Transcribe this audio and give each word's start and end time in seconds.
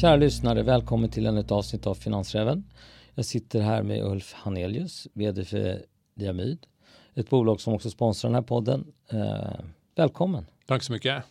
Kära 0.00 0.16
lyssnare, 0.16 0.62
välkommen 0.62 1.10
till 1.10 1.26
ännu 1.26 1.40
ett 1.40 1.50
avsnitt 1.50 1.86
av 1.86 1.94
Finansräven. 1.94 2.64
Jag 3.14 3.24
sitter 3.24 3.60
här 3.60 3.82
med 3.82 4.04
Ulf 4.04 4.32
Hanelius, 4.32 5.08
VD 5.12 5.44
för 5.44 5.82
Diamyd, 6.14 6.66
ett 7.14 7.30
bolag 7.30 7.60
som 7.60 7.74
också 7.74 7.90
sponsrar 7.90 8.28
den 8.30 8.34
här 8.34 8.42
podden. 8.42 8.92
Eh, 9.10 9.64
välkommen! 9.96 10.46
Tack 10.66 10.82
så 10.82 10.92
mycket! 10.92 11.24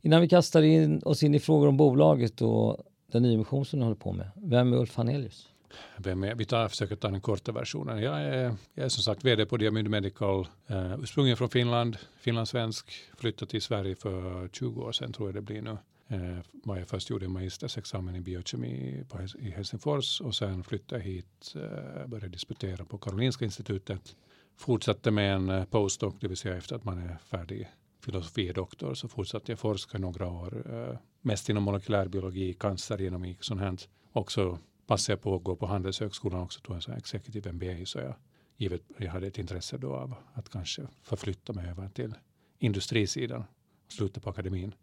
Innan 0.00 0.20
vi 0.20 0.28
kastar 0.28 0.62
in 0.62 1.02
oss 1.04 1.22
in 1.22 1.34
i 1.34 1.40
frågor 1.40 1.68
om 1.68 1.76
bolaget 1.76 2.42
och 2.42 2.76
den 3.12 3.22
nyemission 3.22 3.64
som 3.64 3.78
ni 3.78 3.84
håller 3.84 3.96
på 3.96 4.12
med, 4.12 4.30
vem 4.36 4.72
är 4.72 4.76
Ulf 4.76 4.96
Hanelius? 4.96 5.48
Vem 5.96 6.24
är, 6.24 6.34
vi 6.34 6.44
tar, 6.44 6.68
försöker 6.68 6.96
ta 6.96 7.08
den 7.08 7.20
korta 7.20 7.52
versionen. 7.52 8.02
Jag 8.02 8.20
är, 8.20 8.56
jag 8.74 8.84
är 8.84 8.88
som 8.88 9.02
sagt 9.02 9.24
vd 9.24 9.46
på 9.46 9.56
Diamyd 9.56 9.90
Medical, 9.90 10.46
uh, 10.70 10.94
ursprungligen 11.02 11.36
från 11.36 11.50
Finland, 11.50 11.96
finlandssvensk, 12.20 12.92
flyttade 13.16 13.50
till 13.50 13.62
Sverige 13.62 13.94
för 13.94 14.48
20 14.48 14.82
år 14.82 14.92
sedan 14.92 15.12
tror 15.12 15.28
jag 15.28 15.34
det 15.34 15.42
blir 15.42 15.62
nu. 15.62 15.76
Eh, 16.08 16.38
vad 16.52 16.80
jag 16.80 16.88
först 16.88 17.10
gjorde 17.10 17.24
en 17.24 17.32
magistersexamen 17.32 18.16
i 18.16 18.20
biokemi 18.20 19.04
på, 19.08 19.18
i 19.38 19.50
Helsingfors 19.50 20.20
och 20.20 20.34
sen 20.34 20.64
flyttade 20.64 21.02
hit, 21.02 21.54
eh, 21.54 22.06
började 22.06 22.28
disputera 22.28 22.84
på 22.84 22.98
Karolinska 22.98 23.44
institutet. 23.44 24.16
Fortsatte 24.56 25.10
med 25.10 25.34
en 25.34 25.50
eh, 25.50 25.64
postdoc, 25.64 26.14
det 26.20 26.28
vill 26.28 26.36
säga 26.36 26.56
efter 26.56 26.76
att 26.76 26.84
man 26.84 26.98
är 26.98 27.16
färdig 27.16 27.68
filosofidoktor 28.04 28.94
så 28.94 29.08
fortsatte 29.08 29.52
jag 29.52 29.58
forska 29.58 29.98
några 29.98 30.28
år, 30.28 30.74
eh, 30.74 30.98
mest 31.20 31.48
inom 31.48 31.62
molekylärbiologi, 31.62 32.54
cancergenomik 32.54 33.38
och 33.38 33.44
sånt 33.44 33.60
här. 33.60 33.78
Också 34.12 34.58
passade 34.86 35.12
jag 35.12 35.22
på 35.22 35.36
att 35.36 35.42
gå 35.42 35.56
på 35.56 35.66
Handelshögskolan 35.66 36.40
också, 36.40 36.60
tog 36.60 36.74
en 36.76 36.82
sån 36.82 36.94
executive 36.94 37.52
MBA, 37.52 37.86
så 37.86 37.98
jag, 37.98 38.14
givet, 38.56 38.82
jag 38.98 39.12
hade 39.12 39.26
ett 39.26 39.38
intresse 39.38 39.78
då 39.78 39.94
av 39.94 40.14
att 40.34 40.48
kanske 40.48 40.86
förflytta 41.02 41.52
mig 41.52 41.70
över 41.70 41.88
till 41.88 42.14
industrisidan, 42.58 43.44
sluta 43.88 44.20
på 44.20 44.30
akademin. 44.30 44.74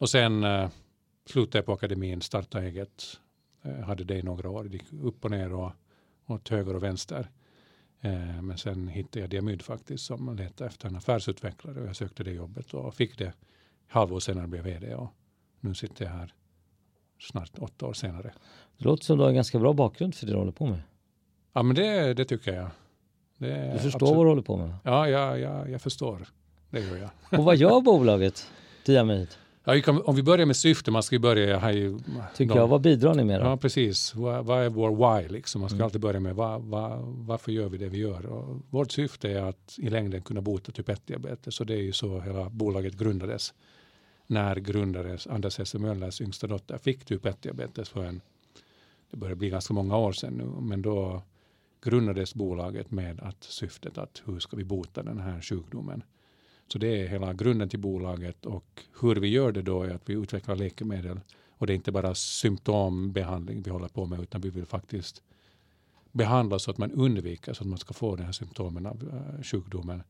Och 0.00 0.10
sen 0.10 0.44
eh, 0.44 0.68
slutade 1.26 1.58
jag 1.58 1.66
på 1.66 1.72
akademin, 1.72 2.20
startade 2.20 2.66
eget, 2.66 3.20
eh, 3.62 3.80
hade 3.80 4.04
det 4.04 4.18
i 4.18 4.22
några 4.22 4.50
år, 4.50 4.68
gick 4.68 4.92
upp 5.02 5.24
och 5.24 5.30
ner 5.30 5.52
och 5.52 5.72
åt 6.26 6.48
höger 6.48 6.76
och 6.76 6.82
vänster. 6.82 7.30
Eh, 8.00 8.42
men 8.42 8.58
sen 8.58 8.88
hittade 8.88 9.20
jag 9.20 9.30
Diamyd 9.30 9.62
faktiskt 9.62 10.04
som 10.04 10.36
letade 10.36 10.68
efter 10.70 10.88
en 10.88 10.96
affärsutvecklare 10.96 11.80
och 11.80 11.86
jag 11.86 11.96
sökte 11.96 12.24
det 12.24 12.32
jobbet 12.32 12.74
och 12.74 12.94
fick 12.94 13.18
det 13.18 13.32
halvår 13.88 14.20
senare 14.20 14.46
blev 14.46 14.68
jag 14.68 14.80
vd 14.80 14.94
och 14.94 15.08
nu 15.60 15.74
sitter 15.74 16.04
jag 16.04 16.12
här 16.12 16.34
snart 17.18 17.58
åtta 17.58 17.86
år 17.86 17.92
senare. 17.92 18.32
Det 18.78 18.84
låter 18.84 19.04
som 19.04 19.16
du 19.16 19.22
har 19.22 19.28
en 19.28 19.34
ganska 19.34 19.58
bra 19.58 19.72
bakgrund 19.72 20.14
för 20.14 20.26
det 20.26 20.32
du 20.32 20.38
håller 20.38 20.52
på 20.52 20.66
med. 20.66 20.80
Ja, 21.52 21.62
men 21.62 21.76
det, 21.76 22.14
det 22.14 22.24
tycker 22.24 22.54
jag. 22.54 22.70
Det 23.38 23.72
du 23.72 23.78
förstår 23.78 23.96
absolut. 23.96 24.16
vad 24.16 24.26
du 24.26 24.30
håller 24.30 24.42
på 24.42 24.56
med? 24.56 24.74
Ja, 24.84 25.08
ja, 25.08 25.38
ja, 25.38 25.68
jag 25.68 25.82
förstår. 25.82 26.28
Det 26.70 26.80
gör 26.80 26.96
jag. 26.96 27.38
Och 27.38 27.44
vad 27.44 27.56
gör 27.56 27.80
bolaget 27.84 28.50
Diamid? 28.86 29.28
Ja, 29.64 30.02
om 30.04 30.16
vi 30.16 30.22
börjar 30.22 30.46
med 30.46 30.56
syfte, 30.56 30.90
man 30.90 31.02
ska 31.02 31.14
ju 31.14 31.20
börja 31.20 31.58
här 31.58 31.72
Tycker 32.36 32.54
de, 32.54 32.60
jag, 32.60 32.68
vad 32.68 32.80
bidrar 32.80 33.14
ni 33.14 33.24
med 33.24 33.40
då? 33.40 33.46
Ja, 33.46 33.56
precis. 33.56 34.14
Vad, 34.14 34.44
vad 34.44 34.64
är 34.64 34.68
vår 34.68 35.20
why 35.20 35.28
liksom? 35.28 35.60
Man 35.60 35.70
ska 35.70 35.76
mm. 35.76 35.84
alltid 35.84 36.00
börja 36.00 36.20
med 36.20 36.34
vad, 36.34 36.62
vad, 36.62 37.00
varför 37.02 37.52
gör 37.52 37.68
vi 37.68 37.78
det 37.78 37.88
vi 37.88 37.98
gör? 37.98 38.26
Och 38.26 38.62
vårt 38.70 38.92
syfte 38.92 39.30
är 39.30 39.42
att 39.42 39.78
i 39.78 39.90
längden 39.90 40.22
kunna 40.22 40.40
bota 40.40 40.72
typ 40.72 40.88
1-diabetes 40.88 41.50
så 41.50 41.64
det 41.64 41.74
är 41.74 41.82
ju 41.82 41.92
så 41.92 42.20
hela 42.20 42.48
bolaget 42.48 42.98
grundades 42.98 43.54
när 44.30 44.56
grundades 44.56 45.26
Anders 45.26 45.58
Hesse 45.58 45.78
Möllers 45.78 46.20
yngsta 46.20 46.46
dotter 46.46 46.78
fick 46.78 47.04
typ 47.04 47.24
1-diabetes 47.24 47.84
för 47.84 48.04
en, 48.04 48.20
det 49.10 49.16
börjar 49.16 49.34
bli 49.34 49.50
ganska 49.50 49.74
många 49.74 49.96
år 49.96 50.12
sedan 50.12 50.32
nu, 50.32 50.44
men 50.44 50.82
då 50.82 51.22
grundades 51.82 52.34
bolaget 52.34 52.90
med 52.90 53.20
att 53.20 53.44
syftet 53.44 53.98
att 53.98 54.22
hur 54.24 54.40
ska 54.40 54.56
vi 54.56 54.64
bota 54.64 55.02
den 55.02 55.20
här 55.20 55.40
sjukdomen. 55.40 56.02
Så 56.72 56.78
det 56.78 57.02
är 57.02 57.08
hela 57.08 57.32
grunden 57.32 57.68
till 57.68 57.78
bolaget 57.78 58.46
och 58.46 58.82
hur 59.00 59.16
vi 59.16 59.28
gör 59.28 59.52
det 59.52 59.62
då 59.62 59.82
är 59.82 59.94
att 59.94 60.10
vi 60.10 60.14
utvecklar 60.14 60.56
läkemedel. 60.56 61.20
Och 61.48 61.66
det 61.66 61.72
är 61.72 61.74
inte 61.74 61.92
bara 61.92 62.14
symptombehandling 62.14 63.62
vi 63.62 63.70
håller 63.70 63.88
på 63.88 64.06
med 64.06 64.20
utan 64.20 64.40
vi 64.40 64.50
vill 64.50 64.66
faktiskt 64.66 65.22
behandla 66.12 66.58
så 66.58 66.70
att 66.70 66.78
man 66.78 66.92
undviker 66.92 67.52
så 67.52 67.62
att 67.62 67.68
man 67.68 67.78
ska 67.78 67.94
få 67.94 68.16
den 68.16 68.26
här 68.26 68.32
symptomen 68.32 68.86
av 68.86 69.08
eh, 69.08 69.42
sjukdomen. 69.42 70.02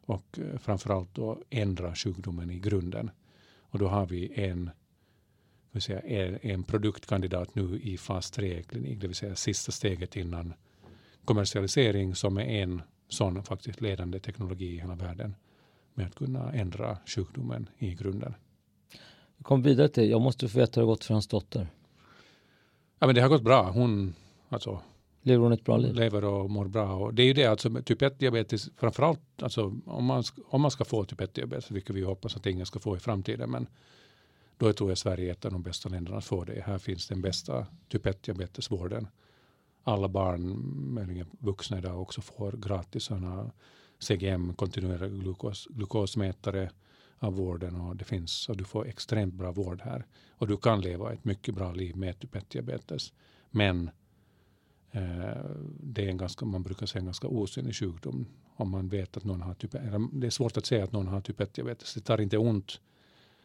Och 0.00 0.38
eh, 0.38 0.58
framförallt 0.58 1.14
då 1.14 1.42
ändra 1.50 1.94
sjukdomen 1.94 2.50
i 2.50 2.58
grunden. 2.58 3.10
Och 3.58 3.78
då 3.78 3.88
har 3.88 4.06
vi 4.06 4.32
en, 4.34 4.70
vill 5.72 5.82
säga, 5.82 6.00
en, 6.00 6.38
en 6.42 6.64
produktkandidat 6.64 7.54
nu 7.54 7.80
i 7.82 7.98
fas 7.98 8.32
3-klinik, 8.32 9.00
det 9.00 9.06
vill 9.06 9.16
säga 9.16 9.36
sista 9.36 9.72
steget 9.72 10.16
innan 10.16 10.54
kommersialisering 11.24 12.14
som 12.14 12.36
är 12.36 12.42
en 12.42 12.82
sån 13.08 13.42
faktiskt 13.42 13.80
ledande 13.80 14.20
teknologi 14.20 14.74
i 14.74 14.80
hela 14.80 14.94
världen 14.94 15.34
med 15.94 16.06
att 16.06 16.14
kunna 16.14 16.52
ändra 16.52 16.98
sjukdomen 17.06 17.68
i 17.78 17.94
grunden. 17.94 18.34
Vi 19.36 19.44
kommer 19.44 19.64
vidare 19.64 19.88
till, 19.88 20.10
jag 20.10 20.20
måste 20.20 20.48
få 20.48 20.58
veta 20.58 20.80
hur 20.80 20.86
det 20.86 20.92
gått 20.92 21.04
för 21.04 21.14
hans 21.14 21.28
dotter. 21.28 21.68
Ja, 22.98 23.06
men 23.06 23.14
det 23.14 23.20
har 23.20 23.28
gått 23.28 23.42
bra. 23.42 23.70
Hon, 23.70 24.14
alltså, 24.48 24.80
Lever 25.26 25.42
hon 25.42 25.52
ett 25.52 25.64
bra 25.64 25.76
liv? 25.76 25.94
Lever 25.94 26.24
och 26.24 26.50
mår 26.50 26.68
bra. 26.68 26.94
Och 26.94 27.14
det 27.14 27.22
är 27.22 27.26
ju 27.26 27.32
det, 27.32 27.46
alltså 27.46 27.82
typ 27.82 28.02
1-diabetes, 28.02 28.70
framförallt 28.76 29.42
alltså, 29.42 29.74
om, 29.86 30.04
man, 30.04 30.24
om 30.46 30.60
man 30.60 30.70
ska 30.70 30.84
få 30.84 31.04
typ 31.04 31.20
1-diabetes, 31.20 31.70
vilket 31.70 31.96
vi 31.96 32.02
hoppas 32.02 32.36
att 32.36 32.46
ingen 32.46 32.66
ska 32.66 32.78
få 32.78 32.96
i 32.96 33.00
framtiden, 33.00 33.50
men 33.50 33.66
då 34.56 34.72
tror 34.72 34.90
jag 34.90 34.98
Sverige 34.98 35.28
är 35.28 35.32
ett 35.32 35.44
av 35.44 35.52
de 35.52 35.62
bästa 35.62 35.88
länderna 35.88 36.18
att 36.18 36.24
få 36.24 36.44
det. 36.44 36.62
Här 36.66 36.78
finns 36.78 37.08
den 37.08 37.22
bästa 37.22 37.66
typ 37.88 38.06
1-diabetesvården. 38.06 39.06
Alla 39.82 40.08
barn, 40.08 40.60
möjligen 40.94 41.26
vuxna 41.38 41.78
idag, 41.78 42.02
också 42.02 42.20
får 42.20 42.52
gratis 42.52 43.04
sådana 43.04 43.50
CGM, 44.04 44.54
kontinuerliga 44.54 45.08
glukos, 45.08 45.66
glukosmätare 45.70 46.70
av 47.18 47.34
vården 47.34 47.80
och 47.80 47.96
det 47.96 48.04
finns 48.04 48.48
och 48.48 48.56
du 48.56 48.64
får 48.64 48.88
extremt 48.88 49.34
bra 49.34 49.52
vård 49.52 49.80
här. 49.80 50.06
Och 50.30 50.46
du 50.46 50.56
kan 50.56 50.80
leva 50.80 51.12
ett 51.12 51.24
mycket 51.24 51.54
bra 51.54 51.72
liv 51.72 51.96
med 51.96 52.18
typ 52.18 52.34
1-diabetes. 52.34 53.12
Men 53.50 53.90
Eh, 54.94 55.44
det 55.80 56.04
är 56.04 56.08
en 56.08 56.16
ganska, 56.16 56.44
man 56.44 56.62
brukar 56.62 56.86
säga 56.86 57.00
en 57.00 57.04
ganska 57.04 57.28
osynlig 57.28 57.74
sjukdom. 57.74 58.26
Om 58.56 58.70
man 58.70 58.88
vet 58.88 59.16
att 59.16 59.24
någon 59.24 59.42
har 59.42 59.54
typ, 59.54 59.72
det 60.12 60.26
är 60.26 60.30
svårt 60.30 60.56
att 60.56 60.66
säga 60.66 60.84
att 60.84 60.92
någon 60.92 61.08
har 61.08 61.20
typ 61.20 61.40
1-diabetes. 61.40 61.94
Det 61.94 62.00
tar 62.00 62.20
inte 62.20 62.38
ont 62.38 62.80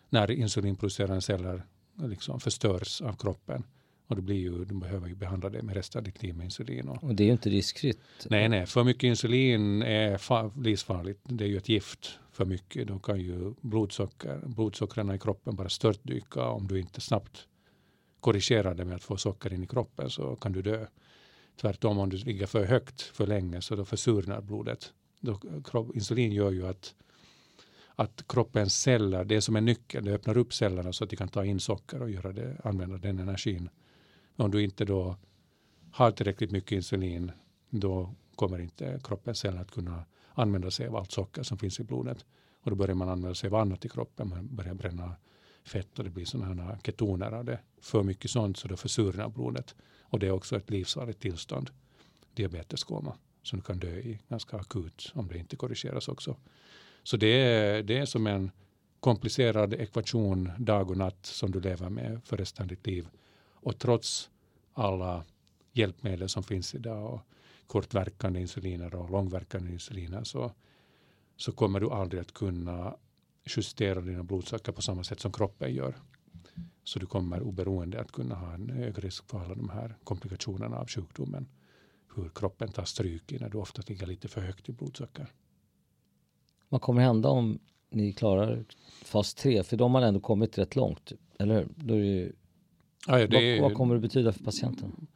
när 0.10 0.32
insulinproducerande 0.32 1.22
celler 1.22 1.64
liksom 1.96 2.40
förstörs 2.40 3.02
av 3.02 3.14
kroppen. 3.14 3.64
Och 4.10 4.16
det 4.16 4.22
blir 4.22 4.36
ju, 4.36 4.66
du 4.66 4.76
behöver 4.76 5.08
ju 5.08 5.16
behandla 5.16 5.50
det 5.50 5.62
med 5.62 5.76
resten 5.76 6.00
av 6.00 6.04
ditt 6.04 6.24
liv 6.24 6.36
med 6.36 6.46
insulin. 6.46 6.90
Och, 6.90 7.04
och 7.04 7.16
det 7.16 7.24
är 7.24 7.26
ju 7.26 7.32
inte 7.32 7.50
riskfritt. 7.50 8.00
Nej, 8.30 8.50
nej, 8.50 8.66
för 8.66 8.84
mycket 8.84 9.04
insulin 9.04 9.82
är 9.82 10.62
livsfarligt. 10.64 11.20
Det 11.24 11.44
är 11.44 11.48
ju 11.48 11.58
ett 11.58 11.70
gift 11.70 12.20
för 12.32 12.46
mycket. 12.46 12.88
Då 12.88 13.00
kan 13.00 13.20
ju 13.20 13.54
blodsocker, 13.62 14.42
blodsockren 14.46 15.12
i 15.12 15.20
kroppen 15.20 15.56
bara 15.56 15.70
störtdyka. 15.70 16.44
Om 16.44 16.68
du 16.68 16.80
inte 16.80 17.02
snabbt 17.02 17.48
korrigerar 18.20 18.76
det 18.76 18.86
med 18.86 18.96
att 18.96 19.04
få 19.04 19.18
socker 19.18 19.54
in 19.54 19.64
i 19.64 19.68
kroppen 19.68 20.10
så 20.10 20.36
kan 20.36 20.52
du 20.52 20.62
dö. 20.62 20.86
Tvärtom 21.62 22.00
om 22.00 22.10
du 22.10 22.18
ligger 22.18 22.46
för 22.46 22.66
högt 22.66 23.02
för 23.02 23.28
länge 23.28 23.62
så 23.62 23.76
då 23.76 23.86
försurnar 23.86 24.42
blodet. 24.42 24.94
Då, 25.20 25.40
insulin 25.96 26.32
gör 26.32 26.52
ju 26.52 26.68
att, 26.68 26.96
att 27.96 28.24
kroppens 28.28 28.82
celler, 28.82 29.24
det 29.24 29.36
är 29.36 29.42
som 29.42 29.56
en 29.56 29.66
nyckel, 29.66 30.06
det 30.06 30.14
öppnar 30.14 30.38
upp 30.38 30.54
cellerna 30.54 30.94
så 30.94 31.04
att 31.04 31.10
de 31.10 31.16
kan 31.16 31.28
ta 31.28 31.46
in 31.46 31.60
socker 31.60 32.02
och 32.02 32.10
göra 32.10 32.34
det, 32.34 32.58
använda 32.64 32.98
den 32.98 33.20
energin. 33.20 33.70
Om 34.40 34.52
du 34.52 34.64
inte 34.64 34.86
då 34.86 35.16
har 35.92 36.12
tillräckligt 36.12 36.52
mycket 36.52 36.72
insulin 36.72 37.32
då 37.70 38.16
kommer 38.36 38.60
inte 38.60 39.00
kroppen 39.04 39.36
sen 39.36 39.58
att 39.58 39.72
kunna 39.72 40.06
använda 40.34 40.72
sig 40.72 40.88
av 40.88 40.96
allt 40.96 41.12
socker 41.12 41.44
som 41.44 41.58
finns 41.58 41.80
i 41.80 41.84
blodet. 41.84 42.26
Och 42.62 42.70
då 42.70 42.76
börjar 42.76 42.96
man 42.96 43.10
använda 43.10 43.36
sig 43.36 43.48
av 43.48 43.56
annat 43.56 43.86
i 43.86 43.90
kroppen. 43.90 44.30
Man 44.30 44.56
börjar 44.56 44.74
bränna 44.74 45.16
fett 45.64 46.00
och 46.00 46.04
det 46.04 46.10
blir 46.10 46.26
sådana 46.26 46.64
här 46.64 46.78
ketoner 46.84 47.32
av 47.32 47.46
det. 47.46 47.60
För 47.82 48.04
mycket 48.04 48.32
sånt 48.32 48.58
så 48.58 48.68
då 48.68 48.78
försurnar 48.78 49.30
blodet. 49.30 49.76
Och 50.02 50.20
det 50.20 50.28
är 50.28 50.32
också 50.32 50.58
ett 50.58 50.70
livsfarligt 50.70 51.22
tillstånd, 51.22 51.70
diabeteskoma, 52.34 53.16
som 53.44 53.60
du 53.60 53.64
kan 53.64 53.80
dö 53.80 53.98
i 53.98 54.20
ganska 54.30 54.58
akut 54.58 55.12
om 55.14 55.28
det 55.28 55.38
inte 55.38 55.56
korrigeras 55.56 56.08
också. 56.08 56.36
Så 57.04 57.18
det 57.18 57.28
är, 57.28 57.84
det 57.84 57.98
är 57.98 58.06
som 58.06 58.28
en 58.28 58.52
komplicerad 59.00 59.74
ekvation 59.74 60.52
dag 60.58 60.92
och 60.92 60.98
natt 60.98 61.26
som 61.26 61.52
du 61.52 61.60
lever 61.60 61.90
med 61.90 62.22
för 62.24 62.38
resten 62.38 62.64
av 62.64 62.68
ditt 62.68 62.88
liv. 62.88 63.08
Och 63.62 63.80
trots 63.80 64.30
alla 64.74 65.24
hjälpmedel 65.72 66.30
som 66.30 66.44
finns 66.44 66.76
idag 66.76 67.14
och 67.14 67.22
kortverkande 67.68 68.40
insuliner 68.40 68.96
och 68.96 69.10
långverkande 69.10 69.72
insuliner 69.72 70.24
så, 70.24 70.52
så 71.38 71.52
kommer 71.52 71.80
du 71.80 71.90
aldrig 71.90 72.22
att 72.22 72.34
kunna 72.34 72.96
justera 73.46 74.02
dina 74.02 74.24
blodsocker 74.24 74.72
på 74.72 74.82
samma 74.82 75.04
sätt 75.04 75.20
som 75.20 75.32
kroppen 75.32 75.74
gör. 75.74 75.96
Så 76.84 77.00
du 77.00 77.06
kommer 77.06 77.42
oberoende 77.42 78.02
att 78.02 78.12
kunna 78.12 78.36
ha 78.36 78.54
en 78.54 78.70
hög 78.70 79.04
risk 79.04 79.30
för 79.30 79.40
alla 79.40 79.56
de 79.56 79.70
här 79.70 79.96
komplikationerna 80.04 80.78
av 80.78 80.88
sjukdomen. 80.88 81.48
Hur 82.16 82.30
kroppen 82.30 82.72
tar 82.72 82.86
stryk 82.86 83.40
när 83.40 83.50
du 83.50 83.58
ofta 83.58 83.82
ligger 83.88 84.08
lite 84.08 84.28
för 84.28 84.42
högt 84.42 84.70
i 84.70 84.72
blodsocker. 84.72 85.28
Vad 86.70 86.82
kommer 86.82 87.02
hända 87.02 87.30
om 87.30 87.60
ni 87.90 88.14
klarar 88.14 88.66
fas 89.04 89.34
3? 89.34 89.64
För 89.64 89.78
de 89.78 89.96
har 89.96 90.02
ändå 90.02 90.20
kommit 90.20 90.58
rätt 90.58 90.76
långt, 90.76 91.06
typ. 91.06 91.20
eller 91.40 91.56
hur? 91.56 91.68
Då 91.76 91.94
är 91.94 92.00
det, 92.00 92.32
ja, 93.08 93.28
vad, 93.32 93.62
vad, 93.62 93.74
kommer 93.74 93.96
det 93.96 94.02
betyda 94.02 94.32
för 94.32 94.44
patienten? 94.44 95.08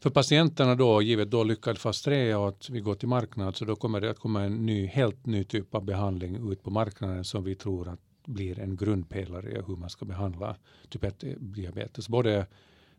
För 0.00 0.10
patienterna 0.10 0.74
då, 0.74 1.02
givet 1.02 1.30
då 1.30 1.44
lyckad 1.44 1.78
fas 1.78 2.02
3 2.02 2.34
och 2.34 2.48
att 2.48 2.70
vi 2.70 2.80
går 2.80 2.94
till 2.94 3.08
marknad, 3.08 3.56
så 3.56 3.64
då 3.64 3.76
kommer 3.76 4.00
det 4.00 4.10
att 4.10 4.18
komma 4.18 4.42
en 4.42 4.66
ny, 4.66 4.86
helt 4.86 5.26
ny 5.26 5.44
typ 5.44 5.74
av 5.74 5.84
behandling 5.84 6.52
ut 6.52 6.62
på 6.62 6.70
marknaden 6.70 7.24
som 7.24 7.44
vi 7.44 7.54
tror 7.54 7.88
att 7.88 8.00
blir 8.24 8.58
en 8.58 8.76
grundpelare 8.76 9.50
i 9.50 9.62
hur 9.66 9.76
man 9.76 9.90
ska 9.90 10.04
behandla 10.04 10.56
typ 10.88 11.04
1-diabetes. 11.04 12.08
Både 12.08 12.46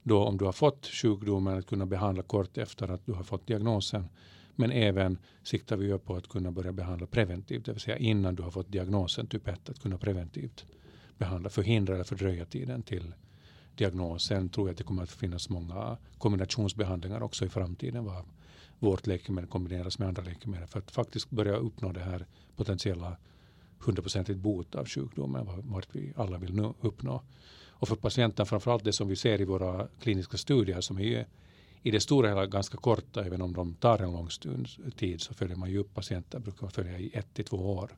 då 0.04 0.24
om 0.24 0.38
du 0.38 0.46
har 0.46 0.52
fått 0.52 0.86
sjukdomen 0.86 1.58
att 1.58 1.66
kunna 1.66 1.86
behandla 1.86 2.24
kort 2.24 2.58
efter 2.58 2.88
att 2.88 3.06
du 3.06 3.14
har 3.14 3.24
fått 3.24 3.48
diagnosen. 3.48 4.10
Men 4.56 4.72
även 4.72 5.18
siktar 5.44 5.78
vi 5.78 5.98
på 5.98 6.16
att 6.16 6.28
kunna 6.28 6.52
börja 6.52 6.72
behandla 6.72 7.08
preventivt, 7.08 7.66
det 7.66 7.72
vill 7.72 7.82
säga 7.82 7.98
innan 7.98 8.36
du 8.36 8.44
har 8.44 8.52
fått 8.52 8.72
diagnosen 8.72 9.28
typ 9.28 9.48
1, 9.48 9.70
att 9.70 9.80
kunna 9.80 9.98
preventivt 9.98 10.66
behandla, 11.18 11.50
förhindra 11.50 11.94
eller 11.94 12.04
fördröja 12.04 12.46
tiden 12.46 12.84
till 12.84 13.14
diagnosen 13.76 14.50
tror 14.50 14.68
jag 14.68 14.72
att 14.72 14.78
det 14.78 14.84
kommer 14.84 15.04
att 15.04 15.12
finnas 15.12 15.50
många 15.50 15.98
kombinationsbehandlingar 16.18 17.24
också 17.24 17.46
i 17.46 17.50
framtiden. 17.50 18.06
Var 18.06 18.26
vårt 18.80 19.08
läkemedel 19.08 19.50
kombineras 19.50 20.00
med 20.00 20.08
andra 20.08 20.24
läkemedel 20.24 20.68
för 20.68 20.80
att 20.80 20.92
faktiskt 20.92 21.30
börja 21.30 21.56
uppnå 21.56 21.92
det 21.92 22.00
här 22.00 22.26
potentiella 22.56 23.18
hundraprocentigt 23.80 24.40
bot 24.40 24.76
av 24.76 24.88
sjukdomen, 24.88 25.48
vart 25.64 25.96
vi 25.96 26.14
alla 26.16 26.38
vill 26.38 26.54
nu 26.54 26.74
uppnå. 26.82 27.22
Och 27.70 27.88
för 27.88 27.96
patienten 27.96 28.46
framförallt 28.46 28.84
det 28.84 28.94
som 28.94 29.08
vi 29.08 29.16
ser 29.16 29.42
i 29.42 29.46
våra 29.46 29.88
kliniska 30.00 30.38
studier 30.38 30.82
som 30.82 31.00
är 31.00 31.28
i 31.82 31.92
det 31.92 32.00
stora 32.00 32.28
hela 32.28 32.46
ganska 32.46 32.78
korta, 32.78 33.26
även 33.26 33.42
om 33.42 33.54
de 33.54 33.74
tar 33.74 34.00
en 34.00 34.12
lång 34.12 34.30
stund 34.30 34.68
tid 34.98 35.22
så 35.22 35.34
följer 35.34 35.56
man 35.56 35.72
ju 35.72 35.78
upp 35.78 35.94
patienter, 35.94 36.40
brukar 36.40 36.62
man 36.62 36.72
följa 36.72 37.00
i 37.00 37.12
ett 37.14 37.34
till 37.34 37.46
två 37.46 37.58
år. 37.58 37.98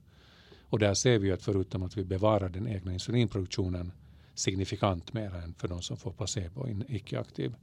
Och 0.69 0.79
där 0.79 0.93
ser 0.93 1.19
vi 1.19 1.31
att 1.31 1.41
förutom 1.41 1.83
att 1.83 1.97
vi 1.97 2.03
bevarar 2.03 2.49
den 2.49 2.67
egna 2.67 2.93
insulinproduktionen 2.93 3.91
signifikant 4.35 5.13
mer 5.13 5.35
än 5.35 5.53
för 5.53 5.67
de 5.67 5.81
som 5.81 5.97
får 5.97 6.11
placebo, 6.11 6.67
icke-aktiv 6.87 7.55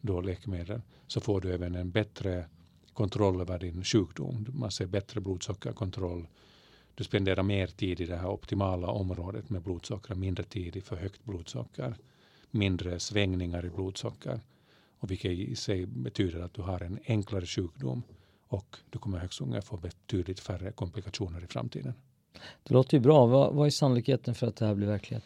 då 0.00 0.20
läkemedel, 0.20 0.80
så 1.06 1.20
får 1.20 1.40
du 1.40 1.54
även 1.54 1.74
en 1.74 1.90
bättre 1.90 2.46
kontroll 2.92 3.40
över 3.40 3.58
din 3.58 3.84
sjukdom. 3.84 4.46
Man 4.52 4.70
ser 4.70 4.86
bättre 4.86 5.20
blodsockerkontroll. 5.20 6.26
Du 6.94 7.04
spenderar 7.04 7.42
mer 7.42 7.66
tid 7.66 8.00
i 8.00 8.06
det 8.06 8.16
här 8.16 8.28
optimala 8.28 8.86
området 8.86 9.50
med 9.50 9.62
blodsocker, 9.62 10.14
mindre 10.14 10.44
tid 10.44 10.76
i 10.76 10.80
för 10.80 10.96
högt 10.96 11.24
blodsocker, 11.24 11.96
mindre 12.50 13.00
svängningar 13.00 13.64
i 13.64 13.70
blodsocker. 13.70 14.40
Och 14.98 15.10
vilket 15.10 15.30
i 15.30 15.56
sig 15.56 15.86
betyder 15.86 16.40
att 16.40 16.54
du 16.54 16.62
har 16.62 16.80
en 16.82 16.98
enklare 17.06 17.46
sjukdom 17.46 18.02
och 18.48 18.76
du 18.90 18.98
kommer 18.98 19.18
högst 19.18 19.40
unga 19.40 19.62
få 19.62 19.76
betydligt 19.76 20.40
färre 20.40 20.72
komplikationer 20.72 21.44
i 21.44 21.46
framtiden. 21.46 21.94
Det 22.62 22.74
låter 22.74 22.96
ju 22.96 23.00
bra. 23.00 23.26
Vad, 23.26 23.54
vad 23.54 23.66
är 23.66 23.70
sannolikheten 23.70 24.34
för 24.34 24.46
att 24.46 24.56
det 24.56 24.66
här 24.66 24.74
blir 24.74 24.86
verklighet? 24.86 25.24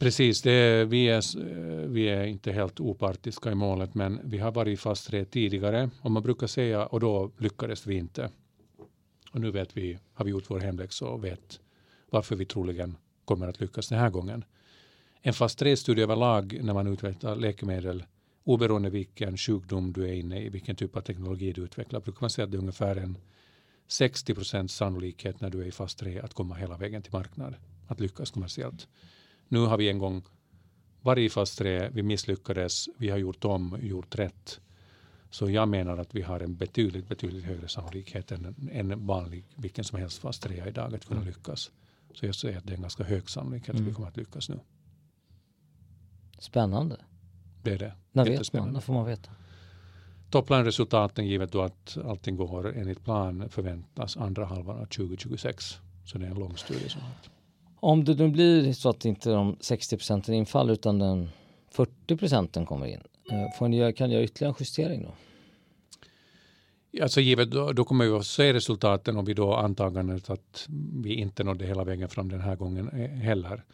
Precis, 0.00 0.42
det, 0.42 0.84
vi, 0.84 1.08
är, 1.08 1.38
eh, 1.38 1.88
vi 1.88 2.08
är 2.08 2.24
inte 2.24 2.52
helt 2.52 2.80
opartiska 2.80 3.52
i 3.52 3.54
målet 3.54 3.94
men 3.94 4.20
vi 4.24 4.38
har 4.38 4.52
varit 4.52 4.80
fast 4.80 5.06
3 5.06 5.24
tidigare 5.24 5.90
och 6.00 6.10
man 6.10 6.22
brukar 6.22 6.46
säga 6.46 6.86
och 6.86 7.00
då 7.00 7.30
lyckades 7.38 7.86
vi 7.86 7.94
inte. 7.94 8.30
Och 9.32 9.40
nu 9.40 9.50
vet 9.50 9.76
vi, 9.76 9.98
har 10.14 10.24
vi 10.24 10.30
gjort 10.30 10.50
vår 10.50 10.60
hemläxa 10.60 11.06
och 11.06 11.24
vet 11.24 11.60
varför 12.10 12.36
vi 12.36 12.44
troligen 12.44 12.96
kommer 13.24 13.48
att 13.48 13.60
lyckas 13.60 13.88
den 13.88 13.98
här 13.98 14.10
gången. 14.10 14.44
En 15.22 15.32
fast 15.32 15.62
3-studie 15.62 16.02
överlag 16.02 16.58
när 16.62 16.74
man 16.74 16.86
utvecklar 16.86 17.36
läkemedel 17.36 18.04
oberoende 18.44 18.90
vilken 18.90 19.36
sjukdom 19.36 19.92
du 19.92 20.08
är 20.08 20.12
inne 20.12 20.42
i, 20.42 20.48
vilken 20.48 20.76
typ 20.76 20.96
av 20.96 21.00
teknologi 21.00 21.52
du 21.52 21.62
utvecklar, 21.62 22.00
brukar 22.00 22.20
man 22.20 22.30
säga 22.30 22.44
att 22.44 22.50
det 22.50 22.56
är 22.56 22.60
ungefär 22.60 22.96
en 22.96 23.18
60 23.88 24.34
procents 24.34 24.74
sannolikhet 24.74 25.40
när 25.40 25.50
du 25.50 25.60
är 25.60 25.66
i 25.66 25.72
fas 25.72 25.94
3 25.94 26.20
att 26.20 26.34
komma 26.34 26.54
hela 26.54 26.76
vägen 26.76 27.02
till 27.02 27.12
marknad, 27.12 27.54
att 27.86 28.00
lyckas 28.00 28.30
kommersiellt. 28.30 28.88
Nu 29.52 29.58
har 29.58 29.76
vi 29.76 29.88
en 29.88 29.98
gång 29.98 30.22
varit 31.00 31.30
i 31.30 31.30
fas 31.30 31.56
3, 31.56 31.88
vi 31.88 32.02
misslyckades, 32.02 32.88
vi 32.98 33.08
har 33.08 33.18
gjort 33.18 33.44
om, 33.44 33.78
gjort 33.82 34.14
rätt. 34.14 34.60
Så 35.30 35.50
jag 35.50 35.68
menar 35.68 35.98
att 35.98 36.14
vi 36.14 36.22
har 36.22 36.40
en 36.40 36.56
betydligt, 36.56 37.08
betydligt 37.08 37.44
högre 37.44 37.68
sannolikhet 37.68 38.32
än 38.32 38.70
en 38.72 39.06
vanlig, 39.06 39.44
vilken 39.54 39.84
som 39.84 39.98
helst 39.98 40.18
fas 40.18 40.38
3 40.38 40.68
idag 40.68 40.94
att 40.94 41.04
kunna 41.04 41.20
mm. 41.20 41.34
lyckas. 41.34 41.70
Så 42.14 42.26
jag 42.26 42.34
säger 42.34 42.58
att 42.58 42.64
det 42.64 42.72
är 42.72 42.74
en 42.76 42.82
ganska 42.82 43.04
hög 43.04 43.30
sannolikhet 43.30 43.68
mm. 43.68 43.76
att 43.76 43.80
vi 43.80 43.90
mm. 43.90 43.94
kommer 43.94 44.08
att 44.08 44.16
lyckas 44.16 44.48
nu. 44.48 44.60
Spännande. 46.38 46.96
Det 47.62 47.72
är 47.72 47.78
det. 47.78 47.92
När 48.12 48.24
vet 48.24 48.52
man? 48.52 48.72
När 48.72 48.80
får 48.80 48.94
man 48.94 49.06
veta? 49.06 49.30
Topplanresultaten 50.30 51.26
givet 51.26 51.52
då 51.52 51.62
att 51.62 51.98
allting 52.04 52.36
går 52.36 52.76
enligt 52.76 53.04
plan 53.04 53.48
förväntas 53.48 54.16
andra 54.16 54.44
halvan 54.44 54.78
av 54.78 54.86
2026. 54.86 55.78
Så 56.04 56.18
det 56.18 56.26
är 56.26 56.30
en 56.30 56.38
lång 56.38 56.56
studie 56.56 56.88
som 56.88 57.00
har 57.00 57.10
om 57.84 58.04
det 58.04 58.14
nu 58.14 58.28
blir 58.28 58.72
så 58.72 58.88
att 58.88 59.04
inte 59.04 59.30
de 59.30 59.56
60 59.60 59.96
procenten 59.96 60.34
infaller 60.34 60.72
utan 60.72 60.98
den 60.98 61.30
40 61.70 62.16
procenten 62.16 62.66
kommer 62.66 62.86
in. 62.86 63.02
Eh, 63.30 63.58
får 63.58 63.68
ni, 63.68 63.92
kan 63.92 64.08
ni 64.08 64.14
göra 64.14 64.24
ytterligare 64.24 64.52
en 64.52 64.56
justering 64.60 65.02
då? 65.02 65.14
Alltså 67.02 67.20
givet, 67.20 67.50
då, 67.50 67.72
då 67.72 67.84
kommer 67.84 68.04
vi 68.04 68.10
att 68.10 68.26
se 68.26 68.52
resultaten 68.52 69.16
om 69.16 69.24
vi 69.24 69.34
då 69.34 69.54
antagandet 69.54 70.30
att 70.30 70.66
vi 71.02 71.14
inte 71.14 71.44
nådde 71.44 71.66
hela 71.66 71.84
vägen 71.84 72.08
fram 72.08 72.28
den 72.28 72.40
här 72.40 72.56
gången 72.56 72.88
eh, 72.88 73.10
heller. 73.10 73.64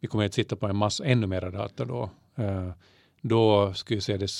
Vi 0.00 0.08
kommer 0.08 0.26
att 0.26 0.34
sitta 0.34 0.56
på 0.56 0.66
en 0.66 0.76
massa 0.76 1.04
ännu 1.04 1.26
mera 1.26 1.50
data 1.50 1.84
då. 1.84 2.10
Eh, 2.36 2.70
då 3.22 3.74
skulle 3.74 3.96
jag 3.96 4.04
säga 4.04 4.18
det 4.18 4.30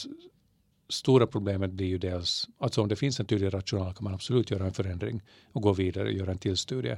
stora 0.88 1.26
problemet 1.26 1.70
blir 1.70 1.86
ju 1.86 1.98
dels, 1.98 2.48
alltså 2.58 2.82
om 2.82 2.88
det 2.88 2.96
finns 2.96 3.20
en 3.20 3.26
tydlig 3.26 3.54
rational 3.54 3.94
kan 3.94 4.04
man 4.04 4.14
absolut 4.14 4.50
göra 4.50 4.64
en 4.64 4.72
förändring 4.72 5.22
och 5.52 5.62
gå 5.62 5.72
vidare 5.72 6.04
och 6.04 6.12
göra 6.12 6.30
en 6.30 6.38
till 6.38 6.56
studie. 6.56 6.96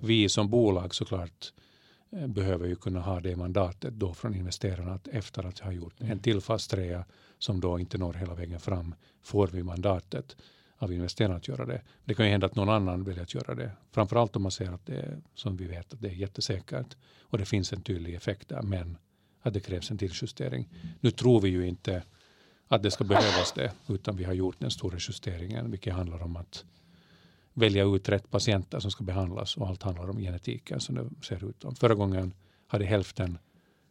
Vi 0.00 0.28
som 0.28 0.50
bolag 0.50 0.94
såklart 0.94 1.52
eh, 2.12 2.26
behöver 2.26 2.66
ju 2.66 2.76
kunna 2.76 3.00
ha 3.00 3.20
det 3.20 3.36
mandatet 3.36 3.94
då 3.94 4.14
från 4.14 4.34
investerarna 4.34 4.94
att 4.94 5.08
efter 5.08 5.46
att 5.46 5.58
ha 5.58 5.72
gjort 5.72 5.94
en 5.98 6.18
till 6.18 6.40
fast 6.40 6.70
trea 6.70 7.04
som 7.38 7.60
då 7.60 7.78
inte 7.78 7.98
når 7.98 8.12
hela 8.14 8.34
vägen 8.34 8.60
fram 8.60 8.94
får 9.22 9.46
vi 9.46 9.62
mandatet 9.62 10.36
av 10.78 10.92
investerarna 10.92 11.36
att 11.36 11.48
göra 11.48 11.66
det. 11.66 11.82
Det 12.04 12.14
kan 12.14 12.26
ju 12.26 12.32
hända 12.32 12.46
att 12.46 12.54
någon 12.54 12.68
annan 12.68 13.04
väljer 13.04 13.22
att 13.22 13.34
göra 13.34 13.54
det. 13.54 13.70
Framförallt 13.90 14.36
om 14.36 14.42
man 14.42 14.52
ser 14.52 14.72
att 14.72 14.86
det 14.86 14.96
är, 14.96 15.18
som 15.34 15.56
vi 15.56 15.64
vet, 15.64 15.92
att 15.92 16.00
det 16.00 16.08
är 16.08 16.12
jättesäkert 16.12 16.96
och 17.20 17.38
det 17.38 17.44
finns 17.44 17.72
en 17.72 17.82
tydlig 17.82 18.14
effekt 18.14 18.48
där, 18.48 18.62
men 18.62 18.98
att 19.42 19.54
det 19.54 19.60
krävs 19.60 19.90
en 19.90 19.98
tilljustering. 19.98 20.68
Nu 21.00 21.10
tror 21.10 21.40
vi 21.40 21.48
ju 21.48 21.66
inte 21.66 22.02
att 22.68 22.82
det 22.82 22.90
ska 22.90 23.04
behövas 23.04 23.52
det, 23.52 23.72
utan 23.88 24.16
vi 24.16 24.24
har 24.24 24.32
gjort 24.32 24.60
den 24.60 24.70
stora 24.70 24.96
justeringen, 24.98 25.70
vilket 25.70 25.94
handlar 25.94 26.22
om 26.22 26.36
att 26.36 26.64
välja 27.56 27.84
ut 27.84 28.08
rätt 28.08 28.30
patienter 28.30 28.78
som 28.78 28.90
ska 28.90 29.04
behandlas 29.04 29.56
och 29.56 29.68
allt 29.68 29.82
handlar 29.82 30.10
om 30.10 30.18
genetiken 30.18 30.80
som 30.80 30.94
det 30.94 31.26
ser 31.26 31.44
ut. 31.44 31.78
Förra 31.78 31.94
gången 31.94 32.34
hade 32.66 32.84
hälften 32.84 33.38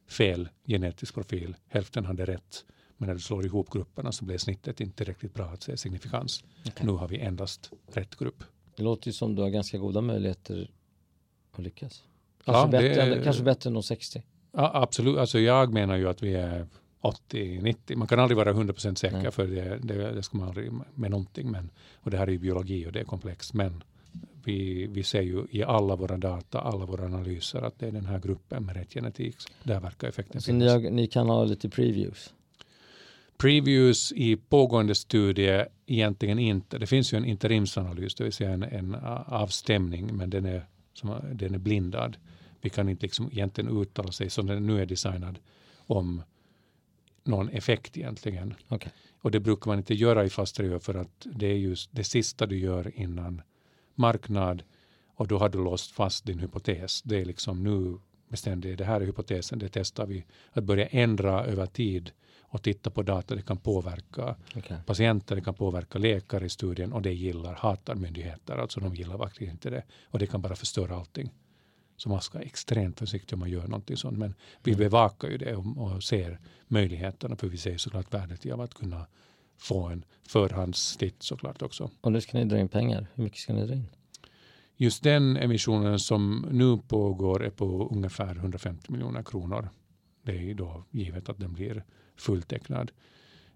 fel 0.07 0.50
genetisk 0.65 1.13
profil, 1.13 1.56
hälften 1.67 2.06
hade 2.06 2.25
rätt. 2.25 2.65
Men 2.97 3.07
när 3.07 3.13
du 3.13 3.19
slår 3.19 3.45
ihop 3.45 3.69
grupperna 3.69 4.12
så 4.12 4.25
blir 4.25 4.38
snittet 4.38 4.81
inte 4.81 4.97
tillräckligt 4.97 5.34
bra 5.34 5.45
att 5.45 5.63
se 5.63 5.77
signifikans. 5.77 6.43
Okay. 6.65 6.86
Nu 6.86 6.91
har 6.91 7.07
vi 7.07 7.19
endast 7.19 7.72
rätt 7.93 8.15
grupp. 8.15 8.43
Det 8.75 8.84
låter 8.84 9.07
ju 9.07 9.13
som 9.13 9.36
du 9.36 9.41
har 9.41 9.50
ganska 9.50 9.77
goda 9.77 10.01
möjligheter 10.01 10.72
att 11.51 11.63
lyckas. 11.63 12.03
Kanske, 12.45 12.62
ja, 12.62 12.67
bättre, 12.67 13.15
det, 13.15 13.24
kanske 13.24 13.43
bättre 13.43 13.67
än 13.67 13.74
de 13.74 13.84
60. 13.84 14.24
Ja, 14.51 14.72
absolut, 14.74 15.17
alltså 15.17 15.39
jag 15.39 15.74
menar 15.74 15.95
ju 15.95 16.10
att 16.10 16.24
vi 16.24 16.34
är 16.34 16.67
80-90. 17.05 17.95
Man 17.95 18.07
kan 18.07 18.19
aldrig 18.19 18.38
vara 18.38 18.53
100% 18.53 18.95
säker 18.95 19.17
Nej. 19.17 19.31
för 19.31 19.47
det, 19.47 19.79
det, 19.83 20.12
det, 20.12 20.24
ska 20.24 20.38
man 20.38 20.47
aldrig 20.47 20.71
med 20.95 21.12
någonting. 21.12 21.51
Men, 21.51 21.69
och 21.95 22.12
det 22.12 22.17
här 22.17 22.27
är 22.27 22.31
ju 22.31 22.39
biologi 22.39 22.88
och 22.88 22.91
det 22.91 23.00
är 23.00 23.03
komplext. 23.03 23.53
Men 23.53 23.83
vi, 24.43 24.88
vi 24.88 25.03
ser 25.03 25.21
ju 25.21 25.45
i 25.50 25.63
alla 25.63 25.95
våra 25.95 26.17
data, 26.17 26.59
alla 26.59 26.85
våra 26.85 27.05
analyser 27.05 27.62
att 27.62 27.79
det 27.79 27.88
är 27.88 27.91
den 27.91 28.05
här 28.05 28.19
gruppen 28.19 28.65
med 28.65 28.75
rätt 28.75 28.93
genetik. 28.93 29.35
Där 29.63 29.79
verkar 29.79 30.07
effekten 30.07 30.41
Så 30.41 30.53
ni, 30.53 30.89
ni 30.89 31.07
kan 31.07 31.29
ha 31.29 31.43
lite 31.43 31.69
previews? 31.69 32.33
Previews 33.38 34.12
i 34.12 34.35
pågående 34.35 34.95
studie 34.95 35.65
egentligen 35.85 36.39
inte. 36.39 36.77
Det 36.77 36.88
finns 36.88 37.13
ju 37.13 37.17
en 37.17 37.25
interimsanalys, 37.25 38.15
det 38.15 38.24
vill 38.24 38.33
säga 38.33 38.50
en, 38.50 38.63
en 38.63 38.95
avstämning, 39.25 40.15
men 40.17 40.29
den 40.29 40.45
är, 40.45 40.65
som, 40.93 41.15
den 41.33 41.53
är 41.53 41.59
blindad. 41.59 42.17
Vi 42.62 42.69
kan 42.69 42.89
inte 42.89 43.03
liksom 43.03 43.29
egentligen 43.31 43.81
uttala 43.81 44.12
sig 44.12 44.29
som 44.29 44.45
den 44.47 44.67
nu 44.67 44.81
är 44.81 44.85
designad 44.85 45.39
om 45.88 46.21
någon 47.25 47.50
effekt 47.50 47.98
egentligen. 47.98 48.53
Okay. 48.70 48.91
Och 49.22 49.32
det 49.32 49.39
brukar 49.39 49.72
man 49.72 49.77
inte 49.77 49.94
göra 49.94 50.25
i 50.25 50.29
fast 50.29 50.60
review 50.60 50.86
för 50.86 51.00
att 51.00 51.27
det 51.36 51.48
är 51.48 51.58
just 51.58 51.89
det 51.94 52.03
sista 52.03 52.46
du 52.46 52.58
gör 52.58 53.00
innan 53.00 53.41
marknad 53.96 54.63
och 55.15 55.27
då 55.27 55.38
har 55.38 55.50
du 55.50 55.63
låst 55.63 55.91
fast 55.91 56.25
din 56.25 56.39
hypotes. 56.39 57.01
Det 57.01 57.22
är 57.22 57.25
liksom 57.25 57.63
nu 57.63 57.98
bestämde 58.29 58.75
det 58.75 58.86
här 58.86 59.01
är 59.01 59.05
hypotesen, 59.05 59.60
det 59.60 59.70
testar 59.70 60.05
vi. 60.05 60.25
Att 60.51 60.63
börja 60.63 60.88
ändra 60.88 61.46
över 61.46 61.65
tid 61.65 62.12
och 62.41 62.63
titta 62.63 62.89
på 62.89 63.03
data, 63.03 63.36
det 63.36 63.41
kan 63.41 63.58
påverka 63.58 64.36
okay. 64.55 64.77
patienter, 64.86 65.36
det 65.36 65.41
kan 65.41 65.53
påverka 65.53 66.00
läkare 66.00 66.46
i 66.46 66.50
studien 66.50 66.94
och 66.94 67.01
det 67.01 67.13
gillar, 67.13 67.53
hatar 67.53 67.96
myndigheter, 67.96 68.58
alltså 68.58 68.79
de 68.79 68.96
gillar 68.96 69.17
verkligen 69.17 69.53
inte 69.53 69.70
det. 69.70 69.84
Och 70.05 70.20
det 70.20 70.27
kan 70.27 70.41
bara 70.41 70.55
förstöra 70.55 70.96
allting. 70.96 71.29
Så 71.98 72.10
man 72.10 72.22
ska 72.22 72.40
extremt 72.40 73.00
försiktig 73.00 73.34
om 73.34 73.40
man 73.40 73.50
gör 73.50 73.68
någonting 73.68 73.98
sånt. 73.98 74.18
Men 74.18 74.36
vi 74.64 74.72
mm. 74.72 74.80
bevakar 74.80 75.28
ju 75.28 75.38
det 75.38 75.56
och, 75.56 75.78
och 75.78 76.04
ser 76.04 76.40
möjligheterna, 76.68 77.36
för 77.36 77.48
vi 77.48 77.58
ser 77.58 77.78
såklart 77.78 78.14
värdet 78.14 78.46
i 78.46 78.52
att 78.52 78.74
kunna 78.74 79.06
få 79.58 79.84
en 79.84 80.06
förhandstitt 80.28 81.24
såklart 81.24 81.62
också. 81.62 81.90
Och 82.02 82.12
nu 82.12 82.22
ska 82.22 82.38
ni 82.38 82.46
dra 82.46 82.60
in 82.60 82.70
pengar. 82.70 83.08
Hur 83.14 83.24
mycket 83.24 83.40
ska 83.40 83.54
ni 83.54 83.66
dra 83.66 83.74
in? 83.74 83.88
Just 84.78 85.04
den 85.04 85.38
emissionen 85.38 86.00
som 86.00 86.48
nu 86.52 86.78
pågår 86.88 87.44
är 87.44 87.50
på 87.50 87.90
ungefär 87.92 88.36
150 88.36 88.92
miljoner 88.92 89.24
kronor. 89.24 89.70
Det 90.24 90.52
är 90.52 90.54
då 90.54 90.84
givet 90.92 91.30
att 91.30 91.40
den 91.40 91.54
blir 91.54 91.84
fulltecknad. 92.18 92.92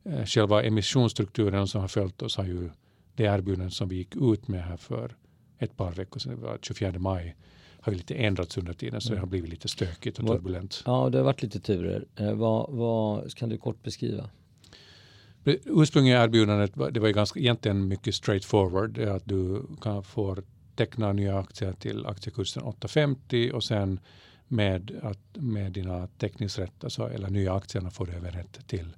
Eh, 0.03 0.25
själva 0.25 0.63
emissionsstrukturen 0.63 1.67
som 1.67 1.81
har 1.81 1.87
följt 1.87 2.21
oss 2.21 2.37
har 2.37 2.45
ju 2.45 2.69
det 3.15 3.23
erbjudande 3.23 3.71
som 3.71 3.89
vi 3.89 3.95
gick 3.95 4.15
ut 4.15 4.47
med 4.47 4.63
här 4.63 4.77
för 4.77 5.15
ett 5.57 5.77
par 5.77 5.91
veckor 5.91 6.19
sedan, 6.19 6.35
det 6.35 6.41
var 6.41 6.59
24 6.61 6.99
maj, 6.99 7.35
har 7.81 7.91
ju 7.91 7.97
lite 7.97 8.15
ändrats 8.15 8.57
under 8.57 8.73
tiden 8.73 9.01
så 9.01 9.13
det 9.13 9.19
har 9.19 9.27
blivit 9.27 9.49
lite 9.49 9.67
stökigt 9.67 10.19
och 10.19 10.27
turbulent. 10.27 10.83
Ja, 10.85 11.09
det 11.09 11.17
har 11.17 11.25
varit 11.25 11.41
lite 11.41 11.59
turer. 11.59 12.05
Eh, 12.15 12.33
vad, 12.33 12.69
vad 12.71 13.35
kan 13.35 13.49
du 13.49 13.57
kort 13.57 13.83
beskriva? 13.83 14.29
Ursprungliga 15.65 16.23
erbjudandet 16.23 16.71
det 16.91 16.99
var 16.99 17.07
ju 17.07 17.13
ganska, 17.13 17.39
egentligen 17.39 17.87
mycket 17.87 18.15
straightforward. 18.15 18.99
Att 18.99 19.25
du 19.25 19.63
kan 19.81 20.03
få 20.03 20.37
teckna 20.75 21.13
nya 21.13 21.39
aktier 21.39 21.73
till 21.73 22.05
aktiekursen 22.05 22.63
850 22.63 23.51
och 23.53 23.63
sen 23.63 23.99
med, 24.47 24.99
att, 25.01 25.19
med 25.33 25.71
dina 25.71 26.07
teckningsrätter 26.07 26.85
alltså, 26.85 27.09
eller 27.09 27.29
nya 27.29 27.53
aktierna 27.53 27.91
får 27.91 28.05
du 28.05 28.11
även 28.11 28.31
rätt 28.31 28.67
till 28.67 28.95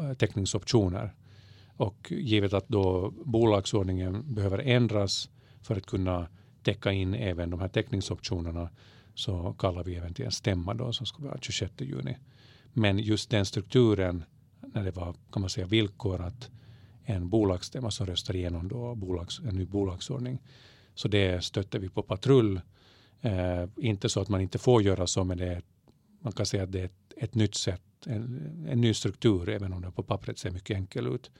uh, 0.00 0.12
teckningsoptioner. 0.12 1.14
Och 1.76 2.12
givet 2.12 2.52
att 2.52 2.68
då 2.68 3.10
bolagsordningen 3.24 4.34
behöver 4.34 4.58
ändras 4.58 5.30
för 5.62 5.76
att 5.76 5.86
kunna 5.86 6.26
täcka 6.62 6.92
in 6.92 7.14
även 7.14 7.50
de 7.50 7.60
här 7.60 7.68
teckningsoptionerna 7.68 8.70
så 9.14 9.54
kallar 9.58 9.84
vi 9.84 9.96
även 9.96 10.14
till 10.14 10.24
en 10.24 10.30
stämma 10.30 10.74
då 10.74 10.92
som 10.92 11.06
ska 11.06 11.22
vara 11.22 11.38
26 11.40 11.72
juni. 11.78 12.18
Men 12.72 12.98
just 12.98 13.30
den 13.30 13.44
strukturen 13.44 14.24
när 14.60 14.84
det 14.84 14.90
var 14.90 15.14
kan 15.32 15.40
man 15.42 15.50
säga 15.50 15.66
villkor 15.66 16.20
att 16.20 16.50
en 17.04 17.28
bolagsstämma 17.28 17.90
som 17.90 18.06
röstar 18.06 18.36
igenom 18.36 18.68
då 18.68 18.94
bolags, 18.94 19.40
en 19.40 19.56
ny 19.56 19.66
bolagsordning. 19.66 20.38
Så 20.94 21.08
det 21.08 21.44
stötte 21.44 21.78
vi 21.78 21.88
på 21.88 22.02
patrull. 22.02 22.60
Eh, 23.20 23.64
inte 23.76 24.08
så 24.08 24.20
att 24.20 24.28
man 24.28 24.40
inte 24.40 24.58
får 24.58 24.82
göra 24.82 25.06
så 25.06 25.24
men 25.24 25.38
det 25.38 25.46
är, 25.46 25.62
man 26.20 26.32
kan 26.32 26.46
säga 26.46 26.62
att 26.62 26.72
det 26.72 26.80
är 26.80 26.84
ett, 26.84 27.12
ett 27.16 27.34
nytt 27.34 27.54
sätt, 27.54 27.82
en, 28.06 28.66
en 28.68 28.80
ny 28.80 28.94
struktur 28.94 29.48
även 29.48 29.72
om 29.72 29.82
det 29.82 29.90
på 29.90 30.02
pappret 30.02 30.38
ser 30.38 30.50
mycket 30.50 30.76
enkel 30.76 31.06
ut. 31.06 31.30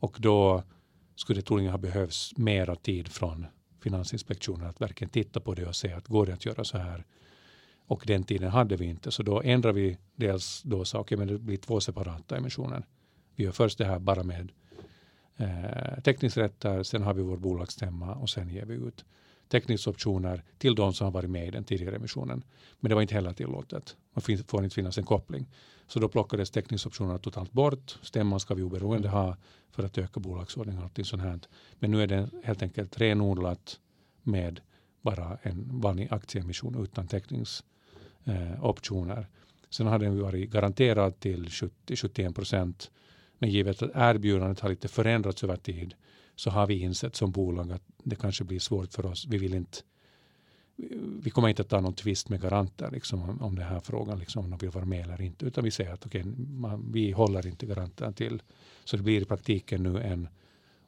Och 0.00 0.16
då 0.20 0.62
skulle 1.14 1.40
det 1.40 1.46
troligen 1.46 1.70
ha 1.70 1.78
behövts 1.78 2.36
mera 2.36 2.76
tid 2.76 3.08
från 3.08 3.46
Finansinspektionen 3.82 4.66
att 4.68 4.80
verkligen 4.80 5.10
titta 5.10 5.40
på 5.40 5.54
det 5.54 5.66
och 5.66 5.76
se 5.76 5.92
att 5.92 6.08
går 6.08 6.26
det 6.26 6.32
att 6.32 6.46
göra 6.46 6.64
så 6.64 6.78
här. 6.78 7.04
Och 7.86 8.04
den 8.06 8.24
tiden 8.24 8.50
hade 8.50 8.76
vi 8.76 8.84
inte 8.84 9.10
så 9.10 9.22
då 9.22 9.42
ändrade 9.42 9.80
vi 9.80 9.98
dels 10.16 10.62
då 10.62 10.84
sa 10.84 10.98
okej 10.98 11.16
okay, 11.16 11.26
men 11.26 11.34
det 11.34 11.42
blir 11.42 11.56
två 11.56 11.80
separata 11.80 12.36
emissioner. 12.36 12.86
Vi 13.36 13.44
gör 13.44 13.52
först 13.52 13.78
det 13.78 13.84
här 13.84 13.98
bara 13.98 14.22
med 14.22 14.52
eh, 15.36 16.02
teckningsrätter, 16.02 16.82
sen 16.82 17.02
har 17.02 17.14
vi 17.14 17.22
vår 17.22 17.36
bolagsstämma 17.36 18.14
och 18.14 18.30
sen 18.30 18.48
ger 18.48 18.64
vi 18.64 18.74
ut 18.74 19.04
teckningsoptioner 19.52 20.42
till 20.58 20.74
de 20.74 20.94
som 20.94 21.04
har 21.04 21.12
varit 21.12 21.30
med 21.30 21.46
i 21.46 21.50
den 21.50 21.64
tidigare 21.64 21.96
emissionen. 21.96 22.44
Men 22.80 22.88
det 22.88 22.94
var 22.94 23.02
inte 23.02 23.14
heller 23.14 23.32
tillåtet. 23.32 23.96
Man 24.14 24.22
får 24.46 24.64
inte 24.64 24.74
finnas 24.74 24.98
en 24.98 25.04
koppling. 25.04 25.46
Så 25.86 25.98
då 25.98 26.08
plockades 26.08 26.50
teckningsoptionerna 26.50 27.18
totalt 27.18 27.52
bort. 27.52 27.98
Stämman 28.02 28.40
ska 28.40 28.54
vi 28.54 28.62
oberoende 28.62 29.08
ha 29.08 29.36
för 29.70 29.84
att 29.84 29.98
öka 29.98 30.20
bolagsordningen 30.20 30.82
och 30.82 31.06
sånt 31.06 31.22
här. 31.22 31.40
Men 31.78 31.90
nu 31.90 32.02
är 32.02 32.06
det 32.06 32.28
helt 32.44 32.62
enkelt 32.62 33.00
renodlat 33.00 33.80
med 34.22 34.60
bara 35.02 35.38
en 35.42 35.80
vanlig 35.80 36.08
aktieemission 36.10 36.82
utan 36.82 37.06
teckningsoptioner. 37.06 39.18
Eh, 39.18 39.24
Sen 39.70 39.86
har 39.86 39.98
den 39.98 40.22
varit 40.22 40.50
garanterad 40.50 41.20
till 41.20 41.46
70-71 41.46 42.34
procent. 42.34 42.90
Men 43.38 43.50
givet 43.50 43.82
att 43.82 43.90
erbjudandet 43.94 44.60
har 44.60 44.70
lite 44.70 44.88
förändrats 44.88 45.44
över 45.44 45.56
tid 45.56 45.94
så 46.36 46.50
har 46.50 46.66
vi 46.66 46.80
insett 46.80 47.16
som 47.16 47.30
bolag 47.30 47.72
att 47.72 47.82
det 48.02 48.16
kanske 48.16 48.44
blir 48.44 48.58
svårt 48.58 48.92
för 48.92 49.06
oss. 49.06 49.26
Vi 49.26 49.38
vill 49.38 49.54
inte 49.54 49.78
vi 51.22 51.30
kommer 51.30 51.48
inte 51.48 51.62
att 51.62 51.68
ta 51.68 51.80
någon 51.80 51.94
tvist 51.94 52.28
med 52.28 52.40
garanter 52.40 52.90
liksom, 52.90 53.22
om, 53.22 53.42
om 53.42 53.54
den 53.54 53.66
här 53.66 53.80
frågan, 53.80 54.18
liksom, 54.18 54.44
om 54.44 54.50
de 54.50 54.58
vill 54.58 54.70
vara 54.70 54.84
med 54.84 55.04
eller 55.04 55.20
inte. 55.20 55.46
Utan 55.46 55.64
vi 55.64 55.70
säger 55.70 55.92
att 55.92 56.06
okay, 56.06 56.24
man, 56.24 56.92
vi 56.92 57.12
håller 57.12 57.46
inte 57.46 57.66
garanterna 57.66 58.12
till. 58.12 58.42
Så 58.84 58.96
det 58.96 59.02
blir 59.02 59.20
i 59.20 59.24
praktiken 59.24 59.82
nu 59.82 60.00
en 60.00 60.28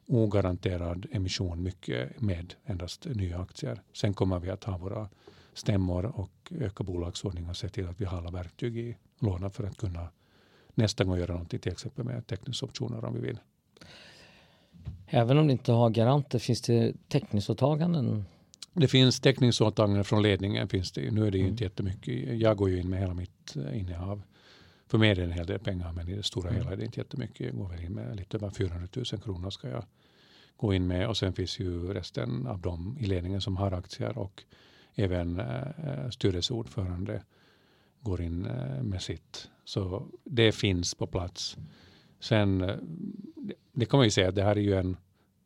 ogaranterad 0.07 1.05
emission 1.11 1.63
mycket 1.63 2.21
med 2.21 2.53
endast 2.65 3.05
nya 3.05 3.39
aktier. 3.39 3.81
Sen 3.93 4.13
kommer 4.13 4.39
vi 4.39 4.49
att 4.49 4.63
ha 4.63 4.77
våra 4.77 5.09
stämmor 5.53 6.05
och 6.05 6.51
öka 6.59 6.83
bolagsordning 6.83 7.49
och 7.49 7.57
se 7.57 7.69
till 7.69 7.87
att 7.87 8.01
vi 8.01 8.05
har 8.05 8.17
alla 8.17 8.31
verktyg 8.31 8.77
i 8.77 8.97
lådan 9.19 9.51
för 9.51 9.63
att 9.63 9.77
kunna 9.77 10.07
nästa 10.73 11.03
gång 11.03 11.17
göra 11.17 11.33
någonting, 11.33 11.59
till 11.59 11.71
exempel 11.71 12.05
med 12.05 12.27
teckningsoptioner 12.27 13.05
om 13.05 13.13
vi 13.13 13.19
vill. 13.19 13.39
Även 15.07 15.37
om 15.37 15.47
det 15.47 15.51
inte 15.51 15.71
har 15.71 15.89
garanter, 15.89 16.39
finns 16.39 16.61
det 16.61 16.93
täckningsåtaganden? 17.07 18.25
Det 18.73 18.87
finns 18.87 19.19
täckningsåtaganden 19.19 20.03
från 20.03 20.21
ledningen. 20.21 20.67
Finns 20.67 20.91
det. 20.91 21.11
Nu 21.11 21.27
är 21.27 21.31
det 21.31 21.37
ju 21.37 21.43
mm. 21.43 21.51
inte 21.51 21.63
jättemycket. 21.63 22.39
Jag 22.39 22.57
går 22.57 22.69
ju 22.69 22.79
in 22.79 22.89
med 22.89 22.99
hela 22.99 23.13
mitt 23.13 23.55
eh, 23.55 23.79
innehav. 23.79 24.21
För 24.87 24.97
mig 24.97 25.09
är 25.09 25.15
det 25.15 25.23
en 25.23 25.31
hel 25.31 25.45
del 25.45 25.59
pengar 25.59 25.91
men 25.91 26.09
i 26.09 26.15
det 26.15 26.23
stora 26.23 26.49
mm. 26.49 26.61
hela 26.61 26.73
är 26.73 26.77
det 26.77 26.85
inte 26.85 26.99
jättemycket. 26.99 27.47
Jag 27.47 27.55
går 27.55 27.67
väl 27.67 27.83
in 27.83 27.93
med 27.93 28.15
lite 28.15 28.37
över 28.37 28.49
400 28.49 28.87
000 28.95 29.05
kronor 29.05 29.49
ska 29.49 29.69
jag 29.69 29.83
gå 30.57 30.73
in 30.73 30.87
med 30.87 31.07
och 31.07 31.17
sen 31.17 31.33
finns 31.33 31.59
ju 31.59 31.93
resten 31.93 32.47
av 32.47 32.59
dem 32.59 32.97
i 32.99 33.05
ledningen 33.05 33.41
som 33.41 33.57
har 33.57 33.71
aktier 33.71 34.17
och 34.17 34.43
även 34.95 35.39
äh, 35.39 36.09
styrelseordförande 36.09 37.23
går 38.01 38.21
in 38.21 38.45
äh, 38.45 38.83
med 38.83 39.01
sitt. 39.01 39.49
Så 39.65 40.07
det 40.23 40.51
finns 40.51 40.95
på 40.95 41.07
plats. 41.07 41.57
Sen, 42.27 42.61
äh, 42.61 42.75
det 43.73 43.85
kan 43.85 43.97
man 43.97 44.05
ju 44.05 44.11
säga 44.11 44.31
det 44.31 44.43
här 44.43 44.55
är 44.55 44.61
ju 44.61 44.75
en 44.75 44.97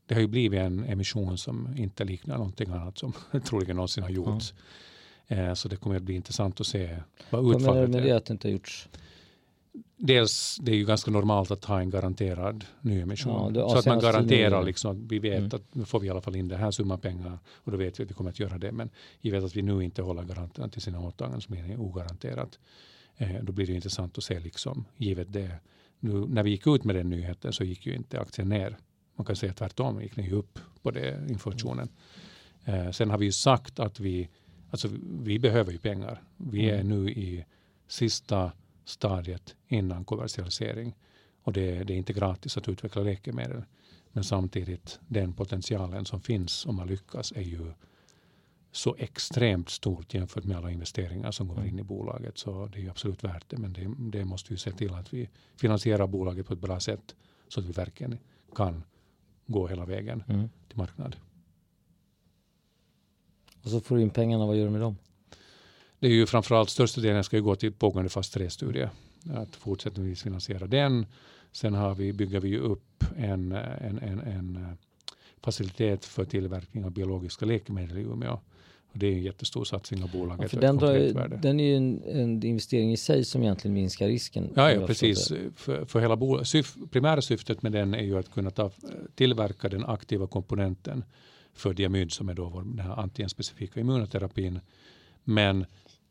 det 0.05 0.15
har 0.15 0.21
ju 0.21 0.27
blivit 0.27 0.59
en 0.59 0.83
emission 0.83 1.37
som 1.37 1.77
inte 1.77 2.03
liknar 2.03 2.37
någonting 2.37 2.69
annat 2.69 2.97
som 2.97 3.13
troligen 3.45 3.75
någonsin 3.75 4.03
har 4.03 4.09
gjorts. 4.09 4.53
Mm. 5.27 5.55
så 5.55 5.67
det 5.67 5.75
kommer 5.75 5.95
att 5.95 6.03
bli 6.03 6.15
intressant 6.15 6.59
att 6.59 6.67
se 6.67 6.97
vad 7.29 7.41
utfallet 7.41 7.61
är. 7.61 7.67
Vad 7.67 7.75
menar 7.75 7.81
du 7.81 7.87
med 7.87 8.03
det 8.03 8.11
att 8.11 8.25
det 8.25 8.31
inte 8.31 8.47
har 8.47 8.53
gjorts? 8.53 8.89
dels 9.99 10.57
det 10.61 10.71
är 10.71 10.75
ju 10.75 10.85
ganska 10.85 11.11
normalt 11.11 11.51
att 11.51 11.65
ha 11.65 11.79
en 11.79 11.89
garanterad 11.89 12.65
nyemission. 12.81 13.55
Ja, 13.55 13.69
så 13.69 13.77
att 13.77 13.85
man 13.85 13.99
garanterar 13.99 14.63
liksom 14.63 14.91
att 14.91 15.11
vi 15.11 15.19
vet 15.19 15.37
mm. 15.37 15.51
att 15.53 15.75
nu 15.75 15.85
får 15.85 15.99
vi 15.99 16.07
i 16.07 16.09
alla 16.09 16.21
fall 16.21 16.35
in 16.35 16.47
den 16.47 16.59
här 16.59 16.71
summan 16.71 16.99
pengar 16.99 17.39
och 17.47 17.71
då 17.71 17.77
vet 17.77 17.99
vi 17.99 18.03
att 18.03 18.09
vi 18.09 18.13
kommer 18.13 18.29
att 18.29 18.39
göra 18.39 18.57
det. 18.57 18.71
Men 18.71 18.89
vi 19.21 19.29
vet 19.29 19.43
att 19.43 19.55
vi 19.55 19.61
nu 19.61 19.83
inte 19.83 20.01
håller 20.01 20.23
garanterna 20.23 20.69
till 20.69 20.81
sina 20.81 20.99
åtaganden 20.99 21.41
som 21.41 21.55
är 21.55 21.79
ogaranterat. 21.79 22.59
Eh, 23.17 23.35
då 23.41 23.51
blir 23.51 23.67
det 23.67 23.73
intressant 23.73 24.17
att 24.17 24.23
se 24.23 24.39
liksom 24.39 24.85
givet 24.97 25.33
det. 25.33 25.51
Nu, 25.99 26.13
när 26.13 26.43
vi 26.43 26.49
gick 26.49 26.67
ut 26.67 26.83
med 26.83 26.95
den 26.95 27.09
nyheten 27.09 27.53
så 27.53 27.63
gick 27.63 27.85
ju 27.85 27.95
inte 27.95 28.19
aktien 28.19 28.49
ner. 28.49 28.77
Man 29.15 29.25
kan 29.25 29.35
säga 29.35 29.53
tvärtom, 29.53 30.01
gick 30.01 30.15
den 30.15 30.25
ju 30.25 30.31
upp 30.31 30.59
på 30.81 30.91
det 30.91 31.29
informationen. 31.29 31.89
Eh, 32.65 32.91
sen 32.91 33.09
har 33.09 33.17
vi 33.17 33.25
ju 33.25 33.31
sagt 33.31 33.79
att 33.79 33.99
vi, 33.99 34.29
alltså 34.69 34.89
vi 35.23 35.39
behöver 35.39 35.71
ju 35.71 35.77
pengar. 35.77 36.23
Vi 36.37 36.69
är 36.69 36.79
mm. 36.79 36.87
nu 36.87 37.11
i 37.11 37.45
sista 37.87 38.51
stadiet 38.85 39.55
innan 39.67 40.05
kommersialisering. 40.05 40.95
Och 41.43 41.53
det, 41.53 41.83
det, 41.83 41.93
är 41.93 41.97
inte 41.97 42.13
gratis 42.13 42.57
att 42.57 42.69
utveckla 42.69 43.01
läkemedel. 43.01 43.63
Men 44.11 44.23
samtidigt 44.23 44.99
den 45.07 45.33
potentialen 45.33 46.05
som 46.05 46.21
finns 46.21 46.65
om 46.65 46.75
man 46.75 46.87
lyckas 46.87 47.31
är 47.31 47.41
ju 47.41 47.71
så 48.71 48.95
extremt 48.95 49.69
stort 49.69 50.13
jämfört 50.13 50.43
med 50.43 50.57
alla 50.57 50.71
investeringar 50.71 51.31
som 51.31 51.47
går 51.47 51.57
mm. 51.57 51.69
in 51.69 51.79
i 51.79 51.83
bolaget. 51.83 52.37
Så 52.37 52.65
det 52.73 52.85
är 52.85 52.89
absolut 52.89 53.23
värt 53.23 53.49
det. 53.49 53.57
Men 53.57 53.73
det, 53.73 53.95
det 54.17 54.25
måste 54.25 54.53
ju 54.53 54.57
se 54.57 54.71
till 54.71 54.93
att 54.93 55.13
vi 55.13 55.29
finansierar 55.55 56.07
bolaget 56.07 56.47
på 56.47 56.53
ett 56.53 56.59
bra 56.59 56.79
sätt 56.79 57.15
så 57.47 57.59
att 57.59 57.65
vi 57.65 57.71
verkligen 57.71 58.17
kan 58.55 58.83
gå 59.45 59.67
hela 59.67 59.85
vägen 59.85 60.23
mm. 60.27 60.49
till 60.67 60.77
marknad. 60.77 61.15
Och 63.63 63.69
så 63.69 63.81
får 63.81 63.95
du 63.95 64.01
in 64.01 64.09
pengarna, 64.09 64.45
vad 64.45 64.57
gör 64.57 64.65
du 64.65 64.71
med 64.71 64.81
dem? 64.81 64.95
Det 65.99 66.07
är 66.07 66.11
ju 66.11 66.25
framförallt 66.25 66.69
största 66.69 67.01
delen 67.01 67.23
ska 67.23 67.35
ju 67.35 67.43
gå 67.43 67.55
till 67.55 67.73
pågående 67.73 68.09
fas 68.09 68.37
3-studie. 68.37 68.89
Att 69.33 69.55
fortsättningsvis 69.55 70.23
finansiera 70.23 70.67
den. 70.67 71.05
Sen 71.51 71.73
har 71.73 71.95
vi, 71.95 72.13
bygger 72.13 72.39
vi 72.39 72.57
upp 72.57 73.03
en, 73.17 73.51
en, 73.51 73.99
en, 73.99 74.19
en 74.19 74.55
eh, 74.55 74.73
facilitet 75.41 76.05
för 76.05 76.25
tillverkning 76.25 76.85
av 76.85 76.91
biologiska 76.91 77.45
läkemedel 77.45 77.97
i 77.97 78.01
Umeå. 78.01 78.39
Och 78.91 78.99
det 78.99 79.07
är 79.07 79.11
en 79.11 79.23
jättestor 79.23 79.63
satsning 79.63 80.03
av 80.03 80.11
bolaget. 80.11 80.41
Ja, 80.41 80.47
för 80.47 80.61
den, 80.61 80.77
drar, 80.77 81.37
den 81.41 81.59
är 81.59 81.63
ju 81.63 81.75
en, 81.75 82.03
en, 82.03 82.43
investering 82.43 82.91
i 82.91 82.97
sig 82.97 83.25
som 83.25 83.43
egentligen 83.43 83.73
minskar 83.73 84.07
risken. 84.07 84.49
Ja, 84.55 84.71
ja 84.71 84.87
precis. 84.87 85.31
För, 85.55 85.85
för 85.85 85.99
hela 85.99 86.15
bolag, 86.15 86.47
syf, 86.47 86.75
primära 86.91 87.21
syftet 87.21 87.61
med 87.61 87.71
den 87.71 87.93
är 87.93 88.03
ju 88.03 88.17
att 88.17 88.31
kunna 88.31 88.51
ta, 88.51 88.71
tillverka 89.15 89.69
den 89.69 89.85
aktiva 89.85 90.27
komponenten 90.27 91.03
för 91.53 91.73
diamyd 91.73 92.11
som 92.11 92.29
är 92.29 92.33
då 92.33 92.49
vår, 92.49 92.61
den 92.61 92.79
här 92.79 92.99
antigenspecifika 92.99 93.79
immunoterapin. 93.79 94.59
Men 95.23 95.65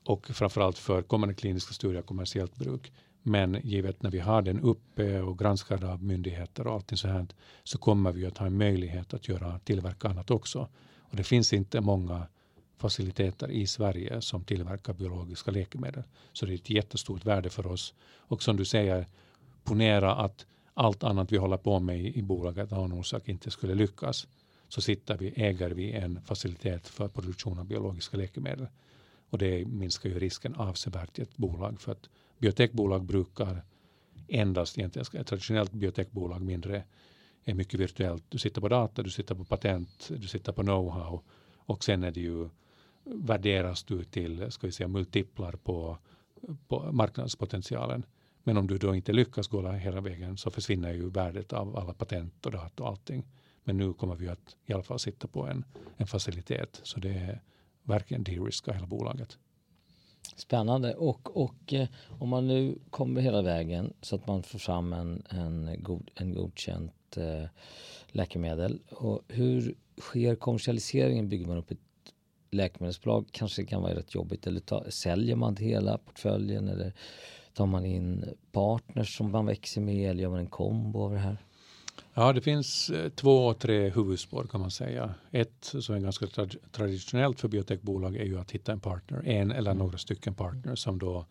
och 0.09 0.27
framförallt 0.27 0.79
för 0.79 1.03
kommande 1.03 1.35
kliniska 1.35 1.75
studier 1.75 2.03
kommersiellt 2.03 2.57
bruk. 2.57 2.93
Men 3.23 3.61
givet 3.63 4.03
när 4.03 4.11
vi 4.11 4.19
har 4.19 4.43
den 4.43 4.61
uppe 4.61 5.21
och 5.21 5.39
granskad 5.39 5.85
av 5.85 6.03
myndigheter 6.03 6.67
och 6.67 6.75
allting 6.75 6.99
så 6.99 7.09
här 7.09 7.27
så 7.65 7.79
kommer 7.79 8.13
vi 8.13 8.27
att 8.27 8.39
ha 8.39 8.47
en 8.47 8.57
möjlighet 8.57 9.15
att 9.15 9.29
göra 9.29 9.59
tillverka 9.59 10.09
annat 10.09 10.31
också. 10.31 10.69
Och 10.99 11.17
det 11.17 11.25
finns 11.25 11.53
inte 11.53 11.81
många 11.81 12.27
faciliteter 12.79 13.51
i 13.51 13.67
Sverige 13.67 14.21
som 14.21 14.45
tillverkar 14.45 14.93
biologiska 14.93 15.51
läkemedel. 15.51 16.03
Så 16.33 16.47
det 16.47 16.53
är 16.53 16.55
ett 16.55 16.71
jättestort 16.71 17.25
värde 17.25 17.51
för 17.51 17.67
oss. 17.67 17.95
Och 18.17 18.43
som 18.43 18.57
du 18.57 18.65
säger, 18.65 19.07
ponera 19.65 20.15
att 20.15 20.47
allt 20.75 21.05
annat 21.05 21.33
vi 21.33 21.37
håller 21.37 21.57
på 21.57 21.81
med 21.81 22.01
i, 22.01 22.19
i 22.19 22.23
bolaget 22.23 22.73
av 22.73 22.79
någon 22.79 22.99
orsak 22.99 23.29
inte 23.29 23.51
skulle 23.51 23.75
lyckas. 23.75 24.29
Så 24.69 24.81
sitter 24.81 25.17
vi, 25.17 25.33
äger 25.37 25.71
vi 25.71 25.93
en 25.93 26.21
facilitet 26.23 26.89
för 26.89 27.09
produktion 27.09 27.59
av 27.59 27.65
biologiska 27.65 28.17
läkemedel. 28.17 28.67
Och 29.31 29.39
det 29.39 29.65
minskar 29.65 30.09
ju 30.09 30.19
risken 30.19 30.55
avsevärt 30.55 31.19
i 31.19 31.23
ett 31.23 31.37
bolag. 31.37 31.81
För 31.81 31.93
att 31.93 32.09
biotekbolag 32.39 33.05
brukar 33.05 33.65
endast, 34.29 34.79
egentligen 34.79 35.21
ett 35.21 35.27
traditionellt 35.27 35.73
biotekbolag 35.73 36.43
mindre, 36.43 36.85
är 37.45 37.55
mycket 37.55 37.81
virtuellt. 37.81 38.25
Du 38.29 38.39
sitter 38.39 38.61
på 38.61 38.69
data, 38.69 39.03
du 39.03 39.11
sitter 39.11 39.35
på 39.35 39.45
patent, 39.45 40.11
du 40.17 40.27
sitter 40.27 40.53
på 40.53 40.63
know-how 40.63 41.21
och 41.69 41.85
sen 41.85 42.05
är 42.05 42.11
det 42.11 42.21
ju 42.21 42.49
värderas 43.15 43.83
du 43.85 44.05
till 44.05 44.51
ska 44.51 44.67
vi 44.67 44.73
säga, 44.73 44.89
multiplar 44.89 45.53
på, 45.53 45.99
på 46.69 46.93
marknadspotentialen. 46.93 48.05
Men 48.43 48.57
om 48.57 48.67
du 48.67 48.79
då 48.79 48.95
inte 48.95 49.13
lyckas 49.13 49.49
gå 49.49 49.73
hela 49.73 50.01
vägen 50.01 50.37
så 50.37 50.51
försvinner 50.51 50.93
ju 50.93 51.11
värdet 51.11 51.53
av 51.53 51.77
alla 51.77 51.95
patent 51.95 52.47
och 52.47 52.53
data 52.53 52.83
och 52.83 52.89
allting. 52.89 53.27
Men 53.65 53.77
nu 53.77 53.93
kommer 53.93 54.17
vi 54.17 54.29
att 54.29 54.57
i 54.67 54.73
alla 54.73 54.83
fall 54.83 54.99
sitta 54.99 55.29
på 55.29 55.47
en, 55.47 55.65
en 55.97 56.07
facilitet. 56.07 56.81
Så 56.83 57.01
det 57.01 57.11
är 57.11 57.43
verkligen 57.83 58.25
de-riska 58.25 58.73
hela 58.73 58.87
bolaget. 58.87 59.39
Spännande. 60.37 60.95
Och, 60.95 61.37
och 61.43 61.73
eh, 61.73 61.89
om 62.09 62.29
man 62.29 62.47
nu 62.47 62.79
kommer 62.91 63.21
hela 63.21 63.43
vägen 63.43 63.93
så 64.01 64.17
att 64.17 64.27
man 64.27 64.43
får 64.43 64.59
fram 64.59 64.93
en, 64.93 65.23
en, 65.29 65.77
god, 65.79 66.11
en 66.15 66.35
godkänt 66.35 67.17
eh, 67.17 67.45
läkemedel. 68.09 68.81
Och 68.91 69.23
hur 69.29 69.75
sker 70.01 70.35
kommersialiseringen? 70.35 71.29
Bygger 71.29 71.47
man 71.47 71.57
upp 71.57 71.71
ett 71.71 71.88
läkemedelsbolag? 72.51 73.27
Kanske 73.33 73.65
kan 73.65 73.83
vara 73.83 73.95
rätt 73.95 74.15
jobbigt. 74.15 74.47
Eller 74.47 74.61
ta, 74.61 74.91
säljer 74.91 75.37
man 75.37 75.57
hela 75.57 75.99
portföljen? 75.99 76.69
Eller 76.69 76.93
tar 77.55 77.67
man 77.67 77.87
in 77.87 78.25
partners 78.53 79.17
som 79.17 79.31
man 79.31 79.47
växer 79.47 79.81
med? 79.81 80.11
Eller 80.11 80.23
gör 80.23 80.31
man 80.31 80.39
en 80.39 80.47
kombo 80.47 81.03
av 81.05 81.13
det 81.13 81.19
här? 81.19 81.37
Ja, 82.15 82.33
det 82.33 82.41
finns 82.41 82.91
eh, 82.91 83.09
två, 83.09 83.55
tre 83.55 83.89
huvudspår 83.89 84.45
kan 84.45 84.61
man 84.61 84.71
säga. 84.71 85.15
Ett 85.31 85.75
som 85.81 85.95
är 85.95 86.01
ganska 86.01 86.27
tra 86.27 86.47
traditionellt 86.73 87.41
för 87.41 87.49
biotechbolag 87.49 88.17
är 88.17 88.25
ju 88.25 88.39
att 88.39 88.51
hitta 88.51 88.73
en 88.73 88.81
partner, 88.81 89.23
en 89.29 89.53
eller 89.53 89.71
mm. 89.71 89.79
några 89.79 89.99
stycken 89.99 90.35
partners 90.35 90.79
som 90.79 90.99
då 90.99 91.27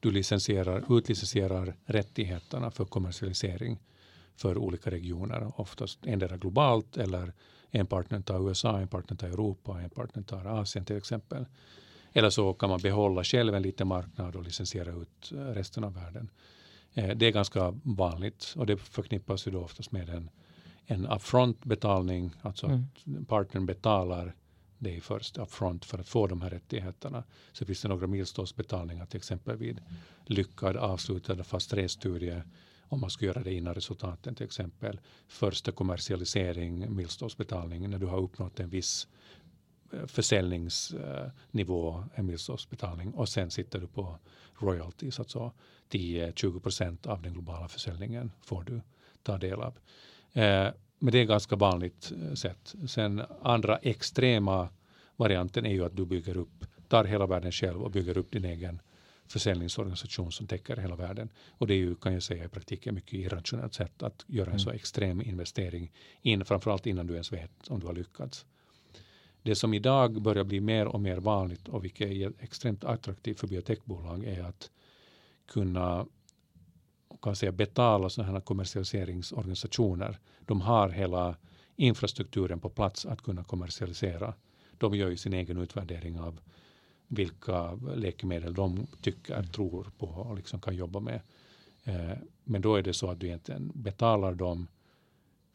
du 0.00 0.10
licensierar, 0.10 0.98
utlicensierar 0.98 1.76
rättigheterna 1.84 2.70
för 2.70 2.84
kommersialisering 2.84 3.78
för 4.36 4.58
olika 4.58 4.90
regioner, 4.90 5.60
oftast 5.60 6.06
endera 6.06 6.36
globalt 6.36 6.96
eller 6.96 7.32
en 7.74 7.86
partner 7.86 8.20
tar 8.20 8.48
USA, 8.48 8.80
en 8.80 8.88
partner 8.88 9.16
tar 9.16 9.28
Europa, 9.28 9.80
en 9.80 9.90
partner 9.90 10.22
tar 10.22 10.44
Asien 10.44 10.84
till 10.84 10.96
exempel. 10.96 11.46
Eller 12.12 12.30
så 12.30 12.52
kan 12.52 12.70
man 12.70 12.80
behålla 12.80 13.24
själv 13.24 13.54
en 13.54 13.62
liten 13.62 13.88
marknad 13.88 14.36
och 14.36 14.42
licensiera 14.42 14.90
ut 14.90 15.32
eh, 15.32 15.36
resten 15.36 15.84
av 15.84 15.94
världen. 15.94 16.30
Eh, 16.94 17.16
det 17.16 17.26
är 17.26 17.30
ganska 17.30 17.74
vanligt 17.82 18.54
och 18.56 18.66
det 18.66 18.76
förknippas 18.76 19.46
ju 19.46 19.50
då 19.50 19.60
oftast 19.60 19.92
med 19.92 20.08
en, 20.08 20.30
en 20.86 21.06
upfront 21.06 21.64
betalning, 21.64 22.34
alltså 22.42 22.66
mm. 22.66 22.84
att 23.04 23.28
partnern 23.28 23.66
betalar 23.66 24.34
dig 24.78 25.00
först 25.00 25.38
upfront 25.38 25.84
för 25.84 25.98
att 25.98 26.08
få 26.08 26.26
de 26.26 26.42
här 26.42 26.50
rättigheterna. 26.50 27.24
Så 27.52 27.64
finns 27.64 27.82
det 27.82 27.88
några 27.88 28.06
milstolsbetalningar 28.06 29.06
till 29.06 29.18
exempel 29.18 29.56
vid 29.56 29.80
lyckad 30.26 30.76
avslutad 30.76 31.44
fas 31.44 31.72
3-studie 31.72 32.42
om 32.94 33.00
man 33.00 33.10
ska 33.10 33.26
göra 33.26 33.42
det 33.42 33.54
innan 33.54 33.74
resultaten 33.74 34.34
till 34.34 34.46
exempel. 34.46 35.00
Första 35.28 35.72
kommersialisering, 35.72 36.96
milstolsbetalning 36.96 37.90
när 37.90 37.98
du 37.98 38.06
har 38.06 38.18
uppnått 38.18 38.60
en 38.60 38.68
viss 38.68 39.08
eh, 39.92 40.06
försäljningsnivå, 40.06 41.98
eh, 41.98 42.04
en 42.14 42.26
milstolsbetalning 42.26 43.14
och 43.14 43.28
sen 43.28 43.50
sitter 43.50 43.80
du 43.80 43.86
på 43.86 44.18
royalties, 44.58 45.18
alltså 45.18 45.52
10-20 45.90 46.60
procent 46.60 47.06
av 47.06 47.22
den 47.22 47.32
globala 47.32 47.68
försäljningen 47.68 48.32
får 48.42 48.64
du 48.64 48.80
ta 49.22 49.38
del 49.38 49.60
av. 49.60 49.78
Eh, 50.32 50.68
men 50.98 51.12
det 51.12 51.18
är 51.18 51.24
ganska 51.24 51.56
vanligt 51.56 52.12
sätt. 52.34 52.74
Sen 52.88 53.22
andra 53.42 53.76
extrema 53.76 54.68
varianten 55.16 55.66
är 55.66 55.72
ju 55.72 55.84
att 55.84 55.96
du 55.96 56.06
bygger 56.06 56.36
upp, 56.36 56.64
tar 56.88 57.04
hela 57.04 57.26
världen 57.26 57.52
själv 57.52 57.82
och 57.82 57.90
bygger 57.90 58.18
upp 58.18 58.32
din 58.32 58.44
egen 58.44 58.80
försäljningsorganisation 59.28 60.32
som 60.32 60.46
täcker 60.46 60.76
hela 60.76 60.96
världen. 60.96 61.28
Och 61.50 61.66
det 61.66 61.74
är 61.74 61.78
ju, 61.78 61.94
kan 61.94 62.12
jag 62.12 62.22
säga, 62.22 62.44
i 62.44 62.48
praktiken 62.48 62.94
mycket 62.94 63.12
irrationellt 63.12 63.74
sätt 63.74 64.02
att 64.02 64.24
göra 64.26 64.46
en 64.46 64.50
mm. 64.50 64.58
så 64.58 64.70
extrem 64.70 65.22
investering 65.22 65.92
in, 66.22 66.44
framförallt 66.44 66.86
innan 66.86 67.06
du 67.06 67.12
ens 67.12 67.32
vet 67.32 67.68
om 67.68 67.80
du 67.80 67.86
har 67.86 67.94
lyckats. 67.94 68.46
Det 69.42 69.54
som 69.54 69.74
idag 69.74 70.22
börjar 70.22 70.44
bli 70.44 70.60
mer 70.60 70.86
och 70.86 71.00
mer 71.00 71.16
vanligt 71.16 71.68
och 71.68 71.84
vilket 71.84 72.10
är 72.10 72.32
extremt 72.38 72.84
attraktivt 72.84 73.40
för 73.40 73.46
biotechbolag 73.46 74.24
är 74.24 74.42
att 74.42 74.70
kunna 75.46 76.06
kan 77.24 77.36
säga, 77.36 77.52
betala 77.52 78.10
sådana 78.10 78.32
här 78.32 78.40
kommersialiseringsorganisationer. 78.40 80.18
De 80.40 80.60
har 80.60 80.88
hela 80.88 81.36
infrastrukturen 81.76 82.60
på 82.60 82.70
plats 82.70 83.06
att 83.06 83.22
kunna 83.22 83.44
kommersialisera. 83.44 84.34
De 84.78 84.94
gör 84.94 85.10
ju 85.10 85.16
sin 85.16 85.32
egen 85.32 85.58
utvärdering 85.58 86.20
av 86.20 86.40
vilka 87.08 87.72
läkemedel 87.74 88.54
de 88.54 88.86
tycker, 89.00 89.42
tror 89.42 89.90
på 89.98 90.06
och 90.06 90.36
liksom 90.36 90.60
kan 90.60 90.76
jobba 90.76 91.00
med. 91.00 91.20
Eh, 91.84 92.18
men 92.44 92.62
då 92.62 92.76
är 92.76 92.82
det 92.82 92.92
så 92.92 93.10
att 93.10 93.20
du 93.20 93.26
egentligen 93.26 93.72
betalar 93.74 94.34
dem 94.34 94.66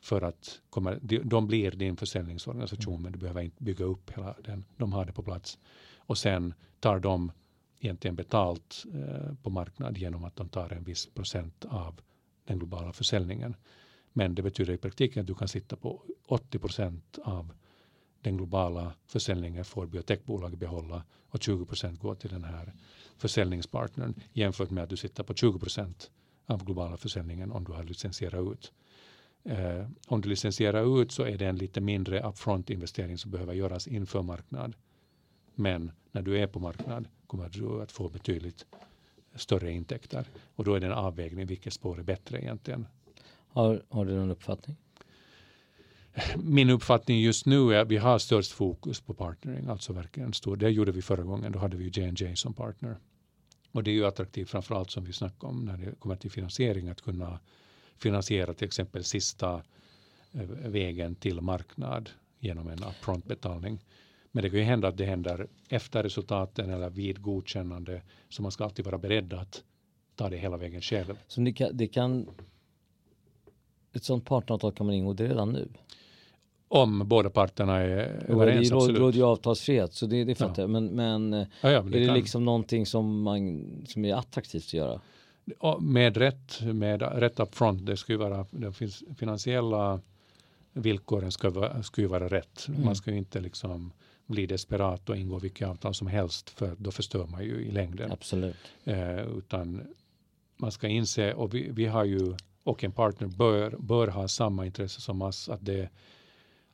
för 0.01 0.21
att 0.21 0.61
komma, 0.69 0.95
de 1.23 1.47
blir 1.47 1.71
din 1.71 1.97
försäljningsorganisation 1.97 2.93
mm. 2.93 3.03
men 3.03 3.11
du 3.11 3.19
behöver 3.19 3.41
inte 3.41 3.63
bygga 3.63 3.85
upp 3.85 4.11
hela 4.11 4.35
den. 4.43 4.65
De 4.77 4.93
har 4.93 5.05
det 5.05 5.13
på 5.13 5.23
plats. 5.23 5.59
Och 5.97 6.17
sen 6.17 6.53
tar 6.79 6.99
de 6.99 7.31
egentligen 7.79 8.15
betalt 8.15 8.85
eh, 8.93 9.33
på 9.43 9.49
marknad 9.49 9.97
genom 9.97 10.23
att 10.23 10.35
de 10.35 10.49
tar 10.49 10.73
en 10.73 10.83
viss 10.83 11.05
procent 11.05 11.65
av 11.69 12.01
den 12.45 12.59
globala 12.59 12.93
försäljningen. 12.93 13.55
Men 14.13 14.35
det 14.35 14.41
betyder 14.41 14.73
i 14.73 14.77
praktiken 14.77 15.21
att 15.21 15.27
du 15.27 15.35
kan 15.35 15.47
sitta 15.47 15.75
på 15.75 16.01
80 16.27 16.59
procent 16.59 17.19
av 17.23 17.53
den 18.21 18.37
globala 18.37 18.93
försäljningen 19.05 19.65
får 19.65 19.87
biotechbolaget 19.87 20.59
behålla 20.59 21.03
och 21.29 21.43
20 21.43 21.65
procent 21.65 21.99
går 21.99 22.15
till 22.15 22.29
den 22.29 22.43
här 22.43 22.73
försäljningspartnern 23.17 24.13
jämfört 24.33 24.69
med 24.69 24.83
att 24.83 24.89
du 24.89 24.97
sitter 24.97 25.23
på 25.23 25.33
20 25.33 25.59
procent 25.59 26.11
av 26.45 26.65
globala 26.65 26.97
försäljningen 26.97 27.51
om 27.51 27.63
du 27.63 27.71
har 27.71 27.83
licensierat 27.83 28.53
ut. 28.53 28.71
Eh, 29.43 29.87
om 30.07 30.21
du 30.21 30.29
licensierar 30.29 31.01
ut 31.01 31.11
så 31.11 31.23
är 31.23 31.37
det 31.37 31.45
en 31.45 31.57
lite 31.57 31.81
mindre 31.81 32.21
upfront 32.21 32.69
investering 32.69 33.17
som 33.17 33.31
behöver 33.31 33.53
göras 33.53 33.87
inför 33.87 34.21
marknad. 34.21 34.75
Men 35.55 35.91
när 36.11 36.21
du 36.21 36.39
är 36.39 36.47
på 36.47 36.59
marknad 36.59 37.07
kommer 37.27 37.49
du 37.49 37.81
att 37.81 37.91
få 37.91 38.09
betydligt 38.09 38.65
större 39.35 39.71
intäkter. 39.71 40.25
Och 40.55 40.63
då 40.63 40.73
är 40.73 40.79
det 40.79 40.85
en 40.85 40.93
avvägning 40.93 41.47
vilket 41.47 41.73
spår 41.73 41.99
är 41.99 42.03
bättre 42.03 42.41
egentligen. 42.41 42.87
Har, 43.47 43.83
har 43.89 44.05
du 44.05 44.15
någon 44.15 44.31
uppfattning? 44.31 44.77
Min 46.37 46.69
uppfattning 46.69 47.19
just 47.19 47.45
nu 47.45 47.73
är 47.73 47.79
att 47.79 47.87
vi 47.87 47.97
har 47.97 48.19
störst 48.19 48.51
fokus 48.51 49.01
på 49.01 49.13
partnering, 49.13 49.67
alltså 49.67 49.93
verkligen 49.93 50.33
stor. 50.33 50.55
Det 50.55 50.69
gjorde 50.69 50.91
vi 50.91 51.01
förra 51.01 51.23
gången, 51.23 51.51
då 51.51 51.59
hade 51.59 51.77
vi 51.77 51.85
J&J 51.85 52.35
som 52.35 52.53
partner. 52.53 52.97
Och 53.71 53.83
det 53.83 53.91
är 53.91 53.95
ju 53.95 54.05
attraktivt 54.05 54.49
framförallt 54.49 54.91
som 54.91 55.03
vi 55.03 55.13
snackade 55.13 55.53
om 55.53 55.65
när 55.65 55.77
det 55.77 55.99
kommer 55.99 56.15
till 56.15 56.31
finansiering 56.31 56.87
att 56.89 57.01
kunna 57.01 57.39
finansiera 57.97 58.53
till 58.53 58.67
exempel 58.67 59.03
sista 59.03 59.63
eh, 60.33 60.41
vägen 60.49 61.15
till 61.15 61.41
marknad 61.41 62.09
genom 62.39 62.67
en 62.67 62.83
upfront 62.83 63.25
betalning. 63.25 63.79
Men 64.31 64.43
det 64.43 64.49
kan 64.49 64.59
ju 64.59 64.65
hända 64.65 64.87
att 64.87 64.97
det 64.97 65.05
händer 65.05 65.47
efter 65.69 66.03
resultaten 66.03 66.69
eller 66.69 66.89
vid 66.89 67.21
godkännande. 67.21 68.01
Så 68.29 68.41
man 68.41 68.51
ska 68.51 68.63
alltid 68.63 68.85
vara 68.85 68.97
beredd 68.97 69.33
att 69.33 69.63
ta 70.15 70.29
det 70.29 70.37
hela 70.37 70.57
vägen 70.57 70.81
själv. 70.81 71.19
Så 71.27 71.41
det 71.41 71.53
kan, 71.53 71.77
det 71.77 71.87
kan 71.87 72.29
ett 73.93 74.03
sådant 74.03 74.25
partneravtal 74.25 74.71
kan 74.73 74.85
man 74.85 74.95
ingå 74.95 75.13
det 75.13 75.27
redan 75.27 75.53
nu? 75.53 75.69
Om 76.71 77.07
båda 77.07 77.29
parterna 77.29 77.77
är 77.77 78.25
överens. 78.27 78.69
Det 78.69 78.75
råder 78.75 79.17
ju 79.17 79.23
avtalsfrihet 79.23 79.93
så 79.93 80.05
det, 80.05 80.23
det 80.23 80.35
fattar 80.35 80.53
ja. 80.55 80.61
jag. 80.61 80.69
Men, 80.69 80.85
men, 80.85 81.45
ja, 81.61 81.71
ja, 81.71 81.81
men 81.81 81.91
det 81.91 81.97
är 81.97 82.01
det 82.01 82.07
kan... 82.07 82.15
liksom 82.15 82.45
någonting 82.45 82.85
som, 82.85 83.21
man, 83.21 83.65
som 83.87 84.05
är 84.05 84.15
attraktivt 84.15 84.63
att 84.63 84.73
göra? 84.73 85.01
Med 85.79 86.17
rätt, 86.17 86.61
med 86.61 87.01
rätt 87.01 87.39
upfront. 87.39 87.85
Det 87.85 87.97
ska 87.97 88.11
ju 88.11 88.17
vara, 88.17 88.45
de 88.51 88.73
finansiella 89.17 89.99
villkoren 90.73 91.31
ska, 91.31 91.49
vara, 91.49 91.83
ska 91.83 92.01
ju 92.01 92.07
vara 92.07 92.27
rätt. 92.27 92.65
Mm. 92.67 92.85
Man 92.85 92.95
ska 92.95 93.11
ju 93.11 93.17
inte 93.17 93.39
liksom 93.39 93.91
bli 94.25 94.45
desperat 94.45 95.09
och 95.09 95.17
ingå 95.17 95.39
vilka 95.39 95.67
avtal 95.67 95.93
som 95.93 96.07
helst 96.07 96.49
för 96.49 96.75
då 96.77 96.91
förstör 96.91 97.25
man 97.25 97.43
ju 97.43 97.65
i 97.65 97.71
längden. 97.71 98.11
Absolut. 98.11 98.55
Eh, 98.83 99.19
utan 99.37 99.81
man 100.57 100.71
ska 100.71 100.87
inse, 100.87 101.33
och 101.33 101.53
vi, 101.53 101.69
vi 101.71 101.85
har 101.85 102.05
ju, 102.05 102.35
och 102.63 102.83
en 102.83 102.91
partner 102.91 103.27
bör, 103.27 103.75
bör 103.79 104.07
ha 104.07 104.27
samma 104.27 104.65
intresse 104.65 105.01
som 105.01 105.21
oss, 105.21 105.49
att 105.49 105.65
det 105.65 105.89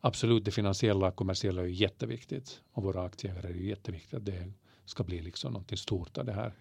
absolut 0.06 0.46
det 0.46 0.52
finansiella 0.52 1.08
och 1.08 1.16
kommersiella 1.16 1.62
är 1.62 1.66
jätteviktigt 1.66 2.62
och 2.72 2.84
våra 2.84 3.04
aktieägare 3.04 3.48
är 3.48 3.54
jätteviktigt 3.54 4.14
att 4.14 4.26
det 4.26 4.52
ska 4.86 5.04
bli 5.04 5.22
liksom 5.22 5.54
någonting 5.54 5.78
stort 5.78 6.18
av 6.18 6.26
det 6.26 6.34
här. 6.34 6.54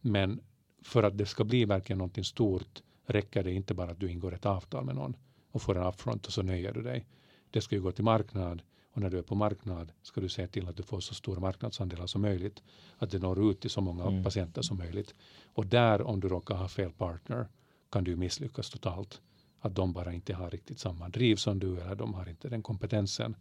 Men 0.00 0.40
för 0.82 1.02
att 1.02 1.18
det 1.18 1.26
ska 1.26 1.44
bli 1.44 1.64
verkligen 1.64 1.98
någonting 1.98 2.24
stort 2.24 2.82
räcker 3.06 3.44
det 3.44 3.52
inte 3.52 3.74
bara 3.74 3.90
att 3.90 4.00
du 4.00 4.10
ingår 4.10 4.34
ett 4.34 4.46
avtal 4.46 4.84
med 4.84 4.94
någon 4.94 5.16
och 5.50 5.62
får 5.62 5.78
en 5.78 5.86
upfront 5.86 6.26
och 6.26 6.32
så 6.32 6.42
nöjer 6.42 6.72
du 6.72 6.82
dig. 6.82 7.06
Det 7.50 7.60
ska 7.60 7.74
ju 7.74 7.82
gå 7.82 7.92
till 7.92 8.04
marknad 8.04 8.62
och 8.92 9.00
när 9.00 9.10
du 9.10 9.18
är 9.18 9.22
på 9.22 9.34
marknad 9.34 9.92
ska 10.02 10.20
du 10.20 10.28
se 10.28 10.46
till 10.46 10.68
att 10.68 10.76
du 10.76 10.82
får 10.82 11.00
så 11.00 11.14
stora 11.14 11.40
marknadsandelar 11.40 12.06
som 12.06 12.22
möjligt. 12.22 12.62
Att 12.98 13.10
det 13.10 13.18
når 13.18 13.50
ut 13.50 13.60
till 13.60 13.70
så 13.70 13.80
många 13.80 14.04
mm. 14.04 14.24
patienter 14.24 14.62
som 14.62 14.78
möjligt. 14.78 15.14
Och 15.54 15.66
där 15.66 16.02
om 16.02 16.20
du 16.20 16.28
råkar 16.28 16.54
ha 16.54 16.68
fel 16.68 16.92
partner 16.92 17.48
kan 17.90 18.04
du 18.04 18.16
misslyckas 18.16 18.70
totalt. 18.70 19.20
Att 19.60 19.74
de 19.74 19.92
bara 19.92 20.12
inte 20.12 20.34
har 20.34 20.50
riktigt 20.50 20.78
samma 20.78 21.08
driv 21.08 21.36
som 21.36 21.58
du 21.58 21.80
eller 21.80 21.94
de 21.94 22.14
har 22.14 22.28
inte 22.28 22.48
den 22.48 22.62
kompetensen. 22.62 23.36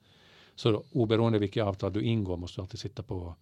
Så 0.55 0.83
oberoende 0.91 1.39
vilket 1.39 1.63
avtal 1.63 1.93
du 1.93 2.01
ingår 2.01 2.37
måste 2.37 2.57
du 2.57 2.61
alltid 2.61 2.79
sitta 2.79 3.03
på 3.03 3.35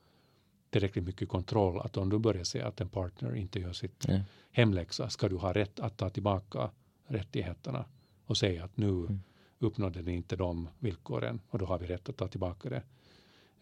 tillräckligt 0.69 1.05
mycket 1.05 1.29
kontroll. 1.29 1.79
Att 1.79 1.97
om 1.97 2.09
du 2.09 2.19
börjar 2.19 2.43
se 2.43 2.61
att 2.61 2.81
en 2.81 2.89
partner 2.89 3.35
inte 3.35 3.59
gör 3.59 3.73
sitt 3.73 4.07
mm. 4.07 4.21
hemläxa 4.51 5.09
ska 5.09 5.29
du 5.29 5.35
ha 5.35 5.53
rätt 5.53 5.79
att 5.79 5.97
ta 5.97 6.09
tillbaka 6.09 6.69
rättigheterna 7.07 7.85
och 8.25 8.37
säga 8.37 8.63
att 8.63 8.77
nu 8.77 8.89
mm 8.89 9.19
uppnådde 9.59 10.01
ni 10.01 10.13
inte 10.13 10.35
de 10.35 10.69
villkoren 10.79 11.39
och 11.49 11.59
då 11.59 11.65
har 11.65 11.79
vi 11.79 11.87
rätt 11.87 12.09
att 12.09 12.17
ta 12.17 12.27
tillbaka 12.27 12.69
det. 12.69 12.83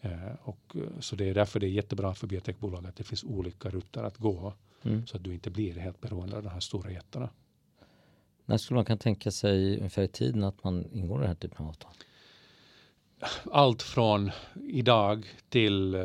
Eh, 0.00 0.34
och, 0.42 0.76
eh, 0.76 1.00
så 1.00 1.16
det 1.16 1.28
är 1.28 1.34
därför 1.34 1.60
det 1.60 1.66
är 1.66 1.70
jättebra 1.70 2.14
för 2.14 2.26
biotekbolag 2.26 2.86
att 2.86 2.96
det 2.96 3.04
finns 3.04 3.24
olika 3.24 3.70
rutter 3.70 4.02
att 4.02 4.18
gå. 4.18 4.54
Mm. 4.82 5.06
Så 5.06 5.16
att 5.16 5.24
du 5.24 5.34
inte 5.34 5.50
blir 5.50 5.74
helt 5.74 6.00
beroende 6.00 6.36
av 6.36 6.42
de 6.42 6.48
här 6.48 6.60
stora 6.60 6.90
jättarna. 6.90 7.28
När 8.46 8.56
skulle 8.56 8.76
man 8.76 8.84
kunna 8.84 8.96
tänka 8.96 9.30
sig 9.30 9.76
ungefär 9.76 10.02
i 10.02 10.08
tiden 10.08 10.44
att 10.44 10.64
man 10.64 10.84
ingår 10.92 11.18
i 11.18 11.20
den 11.20 11.28
här 11.28 11.34
typen 11.34 11.64
av 11.64 11.68
avtal? 11.68 11.92
allt 13.52 13.82
från 13.82 14.30
idag 14.68 15.26
till, 15.48 15.94
eh, 15.94 16.00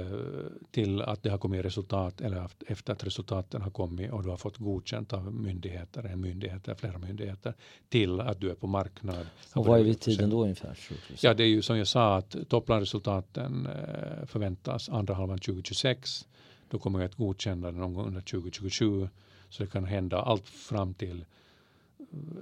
till 0.72 1.02
att 1.02 1.24
det 1.24 1.30
har 1.30 1.38
kommit 1.38 1.66
resultat 1.66 2.22
eller 2.22 2.50
efter 2.68 2.94
att 2.94 3.04
resultaten 3.04 3.62
har 3.62 3.72
kommit 3.72 4.12
och 4.12 4.24
du 4.24 4.30
har 4.30 4.38
fått 4.38 4.58
godkänt 4.58 5.14
av 5.14 5.34
myndigheter, 5.34 6.04
en 6.04 6.22
myndighet 6.22 6.68
eller 6.68 6.76
flera 6.76 6.98
myndigheter 6.98 7.54
till 7.90 8.22
att 8.22 8.42
du 8.42 8.50
är 8.50 8.56
på 8.56 8.68
marknad. 8.68 9.28
Och 9.54 9.66
vad 9.66 9.80
är 9.80 9.84
vi 9.84 9.96
tiden 9.96 10.30
då 10.30 10.44
ungefär? 10.44 10.78
Ja, 11.22 11.34
det 11.34 11.44
är 11.44 11.48
ju 11.48 11.62
som 11.62 11.78
jag 11.78 11.88
sa 11.88 12.18
att 12.18 12.36
topplanresultaten 12.50 13.66
eh, 13.66 14.26
förväntas 14.26 14.90
andra 14.90 15.14
halvan 15.14 15.40
2026. 15.40 16.28
Då 16.70 16.80
kommer 16.80 17.06
ett 17.06 17.16
godkännande 17.16 17.80
någon 17.80 17.94
gång 17.94 18.08
under 18.08 18.22
2027. 18.22 19.10
Så 19.50 19.64
det 19.64 19.70
kan 19.70 19.86
hända 19.86 20.22
allt 20.22 20.50
fram 20.50 20.94
till 20.94 21.26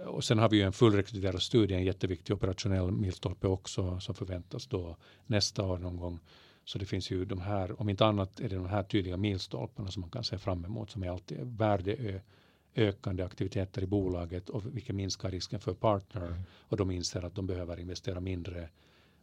och 0.06 0.24
sen 0.24 0.40
har 0.40 0.50
vi 0.50 0.58
ju 0.58 0.64
en 0.64 0.74
fullrekryterad 0.74 1.42
studie, 1.42 1.76
en 1.76 1.84
jätteviktig 1.84 2.36
operationell 2.36 2.92
milstolpe 2.92 3.48
också 3.48 4.00
som 4.00 4.16
förväntas 4.16 4.68
då 4.68 4.98
nästa 5.26 5.64
år 5.64 5.78
någon 5.78 5.98
gång. 5.98 6.20
Så 6.66 6.78
det 6.78 6.86
finns 6.86 7.12
ju 7.12 7.26
de 7.26 7.42
här, 7.42 7.82
om 7.82 7.90
inte 7.90 8.06
annat 8.06 8.40
är 8.40 8.50
det 8.50 8.56
de 8.56 8.66
här 8.66 8.84
tydliga 8.84 9.18
milstolparna 9.18 9.92
som 9.92 10.02
man 10.02 10.10
kan 10.10 10.24
se 10.24 10.38
fram 10.38 10.66
emot 10.66 10.92
som 10.92 11.04
är 11.04 11.10
alltid 11.10 11.38
värdeökande 11.42 13.24
aktiviteter 13.24 13.82
i 13.82 13.88
bolaget 13.88 14.50
och 14.50 14.76
vilket 14.76 14.96
minskar 14.96 15.32
risken 15.32 15.60
för 15.60 15.74
partner 15.74 16.28
mm. 16.28 16.42
och 16.62 16.78
de 16.78 16.92
inser 16.92 17.26
att 17.26 17.36
de 17.36 17.48
behöver 17.48 17.80
investera 17.80 18.20
mindre 18.20 18.70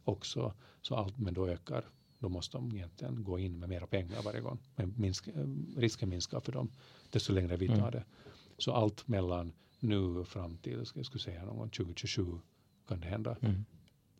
också. 0.03 0.53
Så 0.81 0.95
allt, 0.95 1.17
men 1.17 1.33
då 1.33 1.47
ökar, 1.47 1.85
då 2.19 2.29
måste 2.29 2.57
de 2.57 2.75
egentligen 2.75 3.23
gå 3.23 3.39
in 3.39 3.59
med 3.59 3.69
mera 3.69 3.87
pengar 3.87 4.21
varje 4.25 4.41
gång. 4.41 4.59
Men 4.75 4.93
minska, 4.97 5.31
risken 5.77 6.09
minskar 6.09 6.39
för 6.39 6.51
dem 6.51 6.71
desto 7.09 7.33
längre 7.33 7.57
vi 7.57 7.67
tar 7.67 7.75
mm. 7.75 7.91
det. 7.91 8.03
Så 8.57 8.73
allt 8.73 9.07
mellan 9.07 9.53
nu 9.79 10.23
fram 10.23 10.57
till 10.57 10.85
ska 10.85 10.99
jag 10.99 11.05
skulle 11.05 11.21
säga 11.21 11.45
någon 11.45 11.69
2027 11.69 12.25
kan 12.87 12.99
det 12.99 13.07
hända. 13.07 13.37
Mm. 13.41 13.65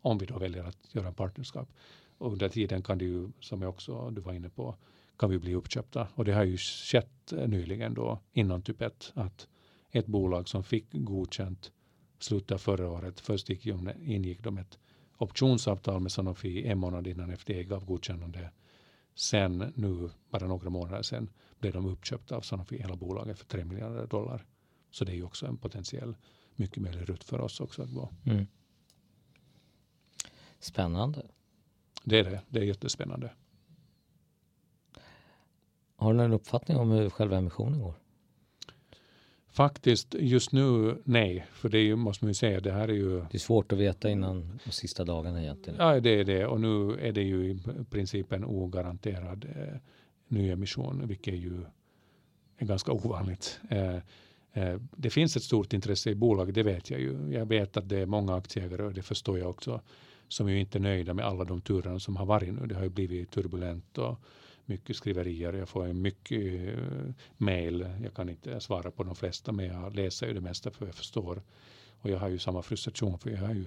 Om 0.02 0.18
vi 0.18 0.26
då 0.26 0.40
väljer 0.40 0.64
att 0.64 0.96
göra 0.96 1.08
en 1.08 1.14
partnerskap. 1.14 1.70
Och 2.18 2.32
under 2.32 2.50
tiden 2.50 2.82
kan 2.82 2.98
det 2.98 3.06
ju, 3.06 3.30
som 3.40 3.62
jag 3.62 3.70
också 3.70 4.10
du 4.10 4.22
var 4.22 4.34
inne 4.34 4.50
på, 4.50 4.76
kan 5.18 5.30
vi 5.30 5.40
bli 5.40 5.56
uppköpta. 5.56 6.08
Och 6.16 6.26
det 6.26 6.34
har 6.34 6.44
ju 6.44 6.58
skett 6.58 7.34
eh, 7.34 7.48
nyligen 7.48 7.94
då 7.94 8.20
innan 8.34 8.62
typ 8.62 8.82
1 8.82 9.12
att 9.16 9.48
ett 9.92 10.06
bolag 10.06 10.50
som 10.50 10.64
fick 10.64 10.86
godkänt 10.92 11.72
slutet 12.20 12.62
förra 12.62 12.90
året, 12.90 13.20
först 13.20 13.50
gick, 13.50 13.66
ingick 14.02 14.44
de 14.44 14.58
ett 14.58 14.80
optionsavtal 15.18 16.00
med 16.02 16.12
Sanofi 16.12 16.68
en 16.68 16.78
månad 16.78 17.08
innan 17.08 17.38
FDA 17.38 17.64
gav 17.64 17.86
godkännande. 17.86 18.52
Sen 19.16 19.74
nu, 19.76 20.10
bara 20.30 20.48
några 20.48 20.70
månader 20.70 21.02
sen, 21.02 21.30
blev 21.60 21.74
de 21.74 21.86
uppköpta 21.86 22.36
av 22.36 22.42
Sanofi, 22.42 22.78
hela 22.78 22.96
bolaget, 22.96 23.40
för 23.40 23.46
3 23.46 23.66
miljarder 23.66 24.08
dollar. 24.08 24.46
Så 24.96 25.06
det 25.06 25.12
är 25.12 25.16
ju 25.16 25.24
också 25.24 25.46
en 25.46 25.58
potentiell 25.58 26.16
mycket 26.56 26.84
möjlig 26.84 27.10
rutt 27.10 27.24
för 27.24 27.42
oss 27.42 27.60
också 27.60 27.84
att 27.84 27.94
gå. 27.94 28.10
Mm. 28.26 28.48
Spännande. 30.60 31.26
Det 32.04 32.20
är 32.20 32.24
det. 32.24 32.42
Det 32.50 32.60
är 32.60 32.64
jättespännande. 32.64 33.34
Har 35.96 36.14
du 36.14 36.18
någon 36.18 36.34
uppfattning 36.34 36.78
om 36.78 36.92
hur 36.92 37.10
själva 37.10 37.38
emissionen 37.38 37.80
går? 37.80 37.94
Faktiskt 39.48 40.16
just 40.20 40.52
nu 40.52 41.02
nej, 41.04 41.48
för 41.52 41.70
det 41.70 41.78
är 41.78 41.84
ju, 41.84 41.96
måste 41.96 42.26
man 42.26 42.30
ju 42.30 42.36
säga, 42.36 42.60
det 42.60 42.72
här 42.72 42.88
är 42.88 42.94
ju... 42.94 43.20
Det 43.20 43.34
är 43.34 43.40
svårt 43.40 43.72
att 43.72 43.78
veta 43.78 44.10
innan 44.10 44.60
de 44.66 44.72
sista 44.72 45.04
dagarna 45.06 45.42
egentligen. 45.42 45.80
Ja, 45.80 46.00
det 46.00 46.20
är 46.20 46.24
det 46.24 46.46
och 46.46 46.62
nu 46.62 47.00
är 47.00 47.12
det 47.12 47.24
ju 47.24 47.50
i 47.50 47.60
princip 47.90 48.32
en 48.32 48.46
ogaranterad 48.46 49.46
eh, 49.56 49.78
nyemission, 50.28 51.08
vilket 51.08 51.34
är 51.34 51.38
ju 51.38 51.66
är 52.58 52.66
ganska 52.66 52.92
ovanligt. 52.92 53.60
Eh, 53.70 53.98
Eh, 54.56 54.80
det 54.92 55.10
finns 55.10 55.38
ett 55.38 55.44
stort 55.44 55.74
intresse 55.74 56.10
i 56.10 56.16
bolaget, 56.16 56.56
det 56.56 56.64
vet 56.64 56.90
jag 56.90 57.00
ju. 57.00 57.32
Jag 57.32 57.46
vet 57.46 57.78
att 57.78 57.90
det 57.90 58.00
är 58.00 58.06
många 58.06 58.36
aktieägare 58.36 58.84
och 58.84 58.94
det 58.94 59.02
förstår 59.02 59.40
jag 59.40 59.50
också 59.50 59.82
som 60.28 60.50
ju 60.50 60.60
inte 60.60 60.78
är 60.78 60.80
nöjda 60.80 61.14
med 61.14 61.26
alla 61.26 61.44
de 61.44 61.62
turerna 61.62 62.00
som 62.00 62.16
har 62.16 62.26
varit 62.26 62.54
nu. 62.54 62.68
Det 62.68 62.76
har 62.76 62.84
ju 62.84 62.90
blivit 62.90 63.32
turbulent 63.32 63.98
och 63.98 64.20
mycket 64.66 64.96
skriverier. 64.96 65.54
Jag 65.54 65.70
får 65.70 65.94
mycket 65.94 66.70
eh, 66.70 67.14
mail. 67.38 67.88
Jag 68.04 68.14
kan 68.14 68.30
inte 68.30 68.60
svara 68.60 68.92
på 68.92 69.04
de 69.04 69.16
flesta 69.16 69.52
men 69.52 69.66
jag 69.66 69.96
läser 69.96 70.28
ju 70.28 70.34
det 70.34 70.42
mesta 70.42 70.72
för 70.72 70.86
jag 70.86 70.96
förstår. 70.96 71.42
Och 72.00 72.10
jag 72.10 72.20
har 72.20 72.28
ju 72.28 72.40
samma 72.40 72.62
frustration 72.62 73.20
för 73.20 73.30
jag 73.30 73.38
har 73.38 73.54
ju 73.54 73.66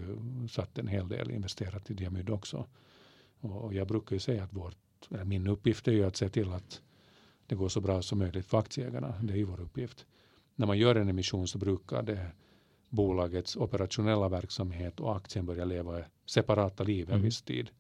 satt 0.51 0.79
en 0.79 0.88
hel 0.88 1.09
del 1.09 1.31
investerat 1.31 1.90
i 1.90 1.94
Diamyd 1.94 2.31
också. 2.31 2.66
Och, 3.40 3.64
och 3.64 3.74
jag 3.74 3.88
brukar 3.88 4.16
ju 4.16 4.20
säga 4.20 4.44
att 4.44 4.53
vårt, 4.53 4.77
min 5.24 5.46
uppgift 5.46 5.88
är 5.88 5.92
ju 5.92 6.05
att 6.05 6.16
se 6.16 6.29
till 6.29 6.53
att 6.53 6.81
det 7.46 7.55
går 7.55 7.68
så 7.68 7.81
bra 7.81 8.03
som 8.03 8.18
möjligt 8.18 8.46
för 8.46 8.59
aktieägarna. 8.59 9.14
Det 9.22 9.33
är 9.33 9.37
ju 9.37 9.44
vår 9.44 9.61
uppgift 9.61 10.07
när 10.58 10.66
man 10.66 10.78
gör 10.78 10.94
en 10.94 11.08
emission 11.08 11.48
så 11.48 11.58
brukar 11.58 12.02
det 12.02 12.30
bolagets 12.88 13.56
operationella 13.56 14.28
verksamhet 14.28 15.00
och 15.00 15.16
aktien 15.16 15.46
börja 15.46 15.64
leva 15.64 16.02
separata 16.26 16.84
liv 16.84 17.08
en 17.08 17.14
mm. 17.14 17.24
viss 17.24 17.42
tid. 17.42 17.70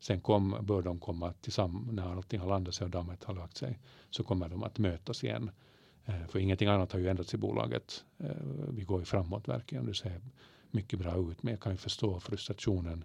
Sen 0.00 0.20
kom, 0.20 0.56
bör 0.62 0.82
de 0.82 1.00
komma 1.00 1.32
tillsammans, 1.32 1.92
när 1.92 2.12
allting 2.12 2.40
har 2.40 2.48
landat 2.48 2.74
sig 2.74 2.84
och 2.84 2.90
dammet 2.90 3.24
har 3.24 3.34
lagt 3.34 3.56
sig, 3.56 3.78
så 4.10 4.24
kommer 4.24 4.48
de 4.48 4.62
att 4.62 4.78
mötas 4.78 5.24
igen. 5.24 5.50
Eh, 6.04 6.26
för 6.28 6.38
ingenting 6.38 6.68
annat 6.68 6.92
har 6.92 6.98
ju 6.98 7.08
ändrats 7.08 7.34
i 7.34 7.36
bolaget. 7.36 8.04
Eh, 8.18 8.30
vi 8.68 8.82
går 8.82 8.98
ju 8.98 9.04
framåt 9.04 9.48
verkligen. 9.48 9.86
Det 9.86 9.94
ser 9.94 10.20
mycket 10.70 10.98
bra 10.98 11.30
ut, 11.30 11.42
men 11.42 11.50
jag 11.52 11.60
kan 11.60 11.72
ju 11.72 11.78
förstå 11.78 12.20
frustrationen 12.20 13.04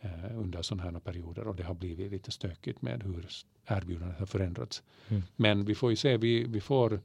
eh, 0.00 0.38
under 0.38 0.62
sådana 0.62 0.90
här 0.90 1.00
perioder 1.00 1.46
och 1.46 1.56
det 1.56 1.62
har 1.62 1.74
blivit 1.74 2.12
lite 2.12 2.30
stökigt 2.30 2.82
med 2.82 3.02
hur 3.02 3.28
erbjudandet 3.66 4.18
har 4.18 4.26
förändrats. 4.26 4.82
Mm. 5.08 5.22
Men 5.36 5.64
vi 5.64 5.74
får 5.74 5.90
ju 5.90 5.96
se, 5.96 6.16
vi, 6.16 6.44
vi 6.44 6.60
får 6.60 7.00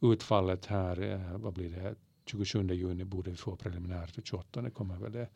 utfallet 0.00 0.66
här, 0.66 1.00
eh, 1.00 1.38
vad 1.38 1.52
blir 1.52 1.70
det, 1.70 1.94
27 2.26 2.74
juni 2.74 3.04
borde 3.04 3.30
vi 3.30 3.36
få 3.36 3.56
preliminärt, 3.56 4.18
28 4.24 4.62
det 4.62 4.70
kommer 4.70 4.96
väl 4.96 5.12
det 5.12 5.28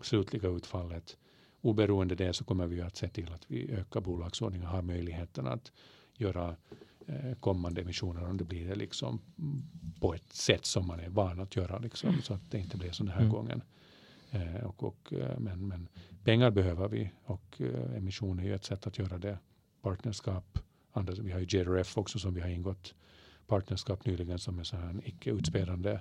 slutliga 0.00 0.48
utfallet. 0.48 1.16
Oberoende 1.60 2.14
det 2.14 2.32
så 2.32 2.44
kommer 2.44 2.66
vi 2.66 2.80
att 2.80 2.96
se 2.96 3.08
till 3.08 3.32
att 3.32 3.50
vi 3.50 3.70
ökar 3.70 4.00
bolagsordningen 4.00 4.66
och 4.66 4.72
har 4.72 4.82
möjligheten 4.82 5.46
att 5.46 5.72
göra 6.16 6.56
eh, 7.06 7.34
kommande 7.40 7.80
emissioner 7.80 8.28
om 8.28 8.36
det 8.36 8.44
blir 8.44 8.68
det 8.68 8.74
liksom 8.74 9.20
på 10.00 10.14
ett 10.14 10.32
sätt 10.32 10.66
som 10.66 10.86
man 10.86 11.00
är 11.00 11.08
van 11.08 11.40
att 11.40 11.56
göra 11.56 11.78
liksom, 11.78 12.22
så 12.22 12.34
att 12.34 12.50
det 12.50 12.58
inte 12.58 12.76
blir 12.76 12.90
så 12.90 13.04
den 13.04 13.12
här 13.12 13.20
mm. 13.20 13.32
gången. 13.32 13.62
Eh, 14.30 14.64
och, 14.64 14.82
och, 14.82 15.12
men, 15.38 15.68
men 15.68 15.88
pengar 16.24 16.50
behöver 16.50 16.88
vi 16.88 17.10
och 17.24 17.60
emission 17.96 18.38
är 18.38 18.44
ju 18.44 18.54
ett 18.54 18.64
sätt 18.64 18.86
att 18.86 18.98
göra 18.98 19.18
det. 19.18 19.38
Partnerskap, 19.82 20.58
andra, 20.92 21.14
vi 21.22 21.32
har 21.32 21.40
ju 21.40 21.58
JRF 21.58 21.98
också 21.98 22.18
som 22.18 22.34
vi 22.34 22.40
har 22.40 22.48
ingått 22.48 22.94
partnerskap 23.50 24.06
nyligen 24.06 24.38
som 24.38 24.58
är 24.58 24.64
så 24.64 24.76
här 24.76 25.00
icke 25.04 25.30
utspelande 25.30 26.00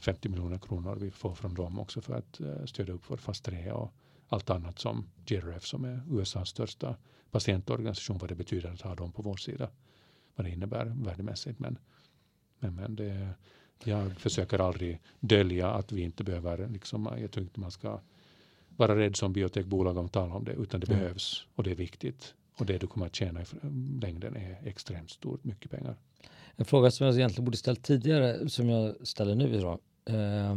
50 0.00 0.28
eh, 0.28 0.30
miljoner 0.30 0.58
kronor 0.58 0.96
vi 0.96 1.10
får 1.10 1.34
från 1.34 1.54
dem 1.54 1.78
också 1.78 2.00
för 2.00 2.14
att 2.14 2.40
eh, 2.40 2.64
stödja 2.64 2.94
upp 2.94 3.02
vår 3.08 3.16
fas 3.16 3.40
3 3.40 3.72
och 3.72 3.92
allt 4.28 4.50
annat 4.50 4.78
som 4.78 5.04
GRF 5.26 5.66
som 5.66 5.84
är 5.84 6.02
USAs 6.10 6.48
största 6.48 6.96
patientorganisation 7.30 8.18
vad 8.18 8.30
det 8.30 8.34
betyder 8.34 8.72
att 8.72 8.80
ha 8.80 8.94
dem 8.94 9.12
på 9.12 9.22
vår 9.22 9.36
sida. 9.36 9.70
Vad 10.36 10.46
det 10.46 10.50
innebär 10.50 10.84
värdemässigt. 10.84 11.58
Men, 11.58 11.78
men, 12.58 12.74
men 12.74 12.96
det, 12.96 13.28
jag 13.84 14.12
försöker 14.12 14.58
aldrig 14.58 15.00
dölja 15.20 15.70
att 15.70 15.92
vi 15.92 16.02
inte 16.02 16.24
behöver, 16.24 16.68
liksom, 16.68 17.08
jag 17.20 17.30
tror 17.30 17.42
inte 17.42 17.60
man 17.60 17.70
ska 17.70 18.00
vara 18.76 18.96
rädd 18.96 19.16
som 19.16 19.32
biotekbolag 19.32 19.96
om 19.96 20.06
att 20.06 20.12
tala 20.12 20.34
om 20.34 20.44
det, 20.44 20.52
utan 20.52 20.80
det 20.80 20.88
mm. 20.88 21.00
behövs 21.00 21.46
och 21.54 21.64
det 21.64 21.70
är 21.70 21.74
viktigt. 21.74 22.34
Och 22.58 22.66
det 22.66 22.78
du 22.78 22.86
kommer 22.86 23.06
att 23.06 23.14
tjäna 23.14 23.42
i 23.42 23.44
längden 24.00 24.36
är 24.36 24.58
extremt 24.64 25.10
stort, 25.10 25.44
mycket 25.44 25.70
pengar. 25.70 25.96
En 26.56 26.64
fråga 26.64 26.90
som 26.90 27.06
jag 27.06 27.16
egentligen 27.16 27.44
borde 27.44 27.56
ställt 27.56 27.82
tidigare, 27.82 28.48
som 28.48 28.68
jag 28.68 29.06
ställer 29.06 29.34
nu 29.34 29.54
idag. 29.54 29.78
Eh, 30.04 30.56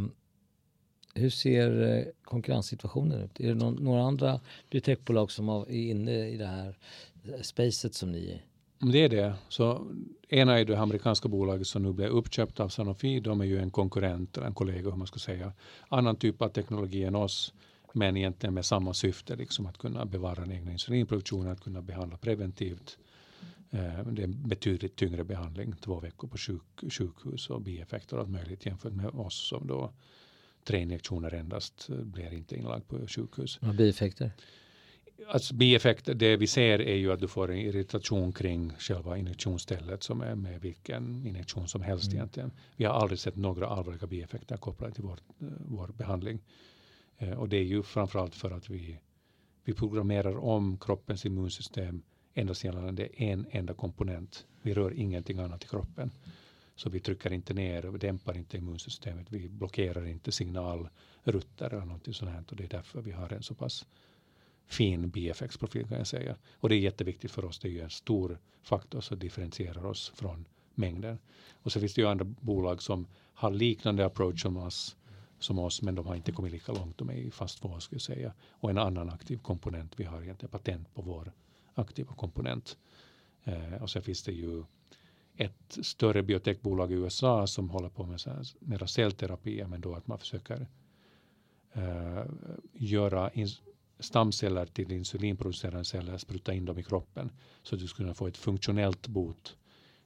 hur 1.14 1.30
ser 1.30 1.98
eh, 1.98 2.06
konkurrenssituationen 2.24 3.22
ut? 3.22 3.40
Är 3.40 3.48
det 3.48 3.54
någon, 3.54 3.74
några 3.74 4.04
andra 4.04 4.40
biotechbolag 4.70 5.32
som 5.32 5.50
är 5.50 5.72
inne 5.72 6.30
i 6.30 6.38
det 6.38 6.46
här 6.46 6.78
eh, 7.24 7.42
spacet 7.42 7.94
som 7.94 8.12
ni 8.12 8.28
är? 8.28 8.46
Mm, 8.82 8.92
det 8.92 9.00
är 9.00 9.10
det. 9.10 9.34
Så 9.50 9.88
ena 10.30 10.60
är 10.60 10.66
det 10.66 10.80
amerikanska 10.80 11.30
bolaget 11.30 11.68
som 11.68 11.84
nu 11.84 11.94
blev 11.94 12.10
uppköpt 12.10 12.60
av 12.60 12.70
Sanofi. 12.70 13.20
De 13.20 13.42
är 13.42 13.46
ju 13.46 13.60
en 13.60 13.72
konkurrent, 13.72 14.38
eller 14.38 14.48
en 14.48 14.54
kollega 14.54 14.90
hur 14.90 14.98
man 14.98 15.08
ska 15.08 15.20
säga. 15.20 15.54
Annan 15.90 16.16
typ 16.16 16.42
av 16.42 16.50
teknologi 16.50 17.04
än 17.04 17.16
oss, 17.16 17.54
men 17.94 18.18
egentligen 18.18 18.54
med 18.54 18.66
samma 18.66 18.94
syfte, 18.94 19.36
liksom 19.36 19.66
att 19.66 19.78
kunna 19.78 20.06
bevara 20.06 20.36
den 20.36 20.52
egna 20.52 20.72
insulinproduktionen, 20.72 21.52
att 21.52 21.62
kunna 21.62 21.82
behandla 21.82 22.18
preventivt 22.18 22.98
Eh, 22.98 23.11
det 23.72 24.22
är 24.22 24.24
en 24.24 24.48
betydligt 24.48 24.96
tyngre 24.96 25.24
behandling, 25.24 25.76
två 25.76 26.00
veckor 26.00 26.28
på 26.28 26.38
sjuk, 26.38 26.64
sjukhus 26.90 27.50
och 27.50 27.62
bieffekter 27.62 28.16
och 28.16 28.22
allt 28.22 28.32
möjligt 28.32 28.66
jämfört 28.66 28.94
med 28.94 29.08
oss 29.08 29.48
som 29.48 29.68
då 29.68 29.94
tre 30.64 30.82
injektioner 30.82 31.34
endast 31.34 31.90
eh, 31.90 31.96
blir 31.96 32.34
inte 32.34 32.56
inlagd 32.56 32.88
på 32.88 33.08
sjukhus. 33.08 33.60
Vad 33.62 33.76
bieffekter? 33.76 34.32
Alltså 35.28 35.54
bieffekter, 35.54 36.14
det 36.14 36.38
vi 36.38 36.48
ser 36.48 36.82
är 36.82 36.96
ju 36.96 37.12
att 37.12 37.20
du 37.20 37.28
får 37.28 37.52
en 37.52 37.58
irritation 37.58 38.34
kring 38.34 38.74
själva 38.80 39.18
injektionsstället 39.18 40.04
som 40.04 40.22
är 40.22 40.36
med 40.36 40.62
vilken 40.62 41.26
injektion 41.26 41.68
som 41.68 41.82
helst 41.82 42.06
mm. 42.06 42.18
egentligen. 42.18 42.52
Vi 42.76 42.86
har 42.86 42.94
aldrig 42.94 43.20
sett 43.20 43.36
några 43.36 43.68
allvarliga 43.68 44.08
bieffekter 44.08 44.58
kopplade 44.58 44.94
till 44.94 45.04
vår, 45.04 45.20
eh, 45.40 45.48
vår 45.68 45.88
behandling. 45.88 46.40
Och 47.38 47.50
det 47.50 47.58
är 47.58 47.64
ju 47.64 47.84
framförallt 47.84 48.36
för 48.36 48.52
att 48.52 48.70
vi 48.70 49.00
Vi 49.64 49.74
programmerar 49.74 50.38
om 50.38 50.78
kroppens 50.78 51.26
immunsystem 51.26 52.02
endast 52.34 52.64
gällande 52.64 53.06
en 53.06 53.48
enda 53.52 53.74
komponent. 53.74 54.46
Vi 54.62 54.74
rör 54.74 54.94
ingenting 54.94 55.40
annat 55.40 55.64
i 55.64 55.68
kroppen. 55.68 56.12
Så 56.76 56.90
vi 56.90 57.00
trycker 57.00 57.34
inte 57.34 57.54
ner 57.54 57.86
och 57.86 58.00
dämpar 58.00 58.38
inte 58.38 58.58
immunsystemet. 58.58 59.28
Vi 59.30 59.50
blockerar 59.50 60.06
inte 60.06 60.32
signalrutter 60.32 61.74
eller 61.74 61.86
någonting 61.86 62.14
sånt 62.14 62.32
här. 62.32 62.44
Och 62.50 62.56
det 62.56 62.64
är 62.64 62.68
därför 62.68 63.02
vi 63.02 63.12
har 63.12 63.34
en 63.34 63.44
så 63.44 63.56
pass 63.56 63.86
fin 64.68 65.10
bieffektsprofil 65.10 65.88
kan 65.88 65.98
jag 65.98 66.08
säga. 66.08 66.36
Och 66.54 66.70
det 66.70 66.76
är 66.76 66.80
jätteviktigt 66.80 67.32
för 67.32 67.46
oss. 67.46 67.60
Det 67.60 67.68
är 67.68 67.72
ju 67.72 67.82
en 67.82 67.90
stor 67.90 68.40
faktor 68.62 69.02
som 69.02 69.20
differentierar 69.20 69.86
oss 69.86 70.12
från 70.16 70.46
mängden. 70.76 71.20
Och 71.52 71.72
så 71.72 71.80
finns 71.80 71.94
det 71.94 72.02
ju 72.02 72.08
andra 72.08 72.26
bolag 72.26 72.82
som 72.82 73.08
har 73.34 73.52
liknande 73.52 74.06
approach 74.06 74.42
som 74.42 74.58
oss, 74.58 74.96
som 75.40 75.60
oss 75.60 75.82
men 75.82 75.96
de 75.96 76.08
har 76.08 76.16
inte 76.16 76.32
kommit 76.32 76.52
lika 76.52 76.72
långt. 76.72 76.98
De 76.98 77.10
är 77.10 77.14
i 77.14 77.32
fast 77.32 77.62
två 77.62 77.80
skulle 77.80 77.96
jag 77.96 78.02
säga. 78.02 78.34
Och 78.50 78.70
en 78.70 78.78
annan 78.78 79.10
aktiv 79.10 79.38
komponent. 79.38 79.94
Vi 79.98 80.04
har 80.04 80.22
egentligen 80.22 80.52
patent 80.52 80.94
på 80.94 81.02
vår 81.02 81.32
aktiva 81.74 82.14
komponent. 82.14 82.78
Eh, 83.44 83.82
och 83.82 83.90
så 83.90 84.02
finns 84.02 84.24
det 84.24 84.32
ju 84.32 84.64
ett 85.36 85.78
större 85.82 86.24
biotekbolag 86.24 86.92
i 86.92 86.96
USA 86.96 87.48
som 87.48 87.70
håller 87.70 87.90
på 87.90 88.06
med 88.06 88.22
så 88.22 88.30
här, 88.30 88.48
mera 88.60 88.88
cellterapi, 88.88 89.66
men 89.68 89.82
då 89.82 89.96
att 89.96 90.08
man 90.08 90.20
försöker 90.20 90.68
uh, 91.78 92.24
göra 92.74 93.32
stamceller 94.00 94.66
till 94.66 94.92
insulinproducerande 94.92 95.86
celler, 95.86 96.18
spruta 96.18 96.54
in 96.54 96.66
dem 96.66 96.80
i 96.80 96.84
kroppen 96.84 97.32
så 97.64 97.76
att 97.76 97.82
du 97.82 97.88
skulle 97.88 98.06
kunna 98.06 98.16
få 98.16 98.28
ett 98.28 98.38
funktionellt 98.38 99.08
bot 99.08 99.58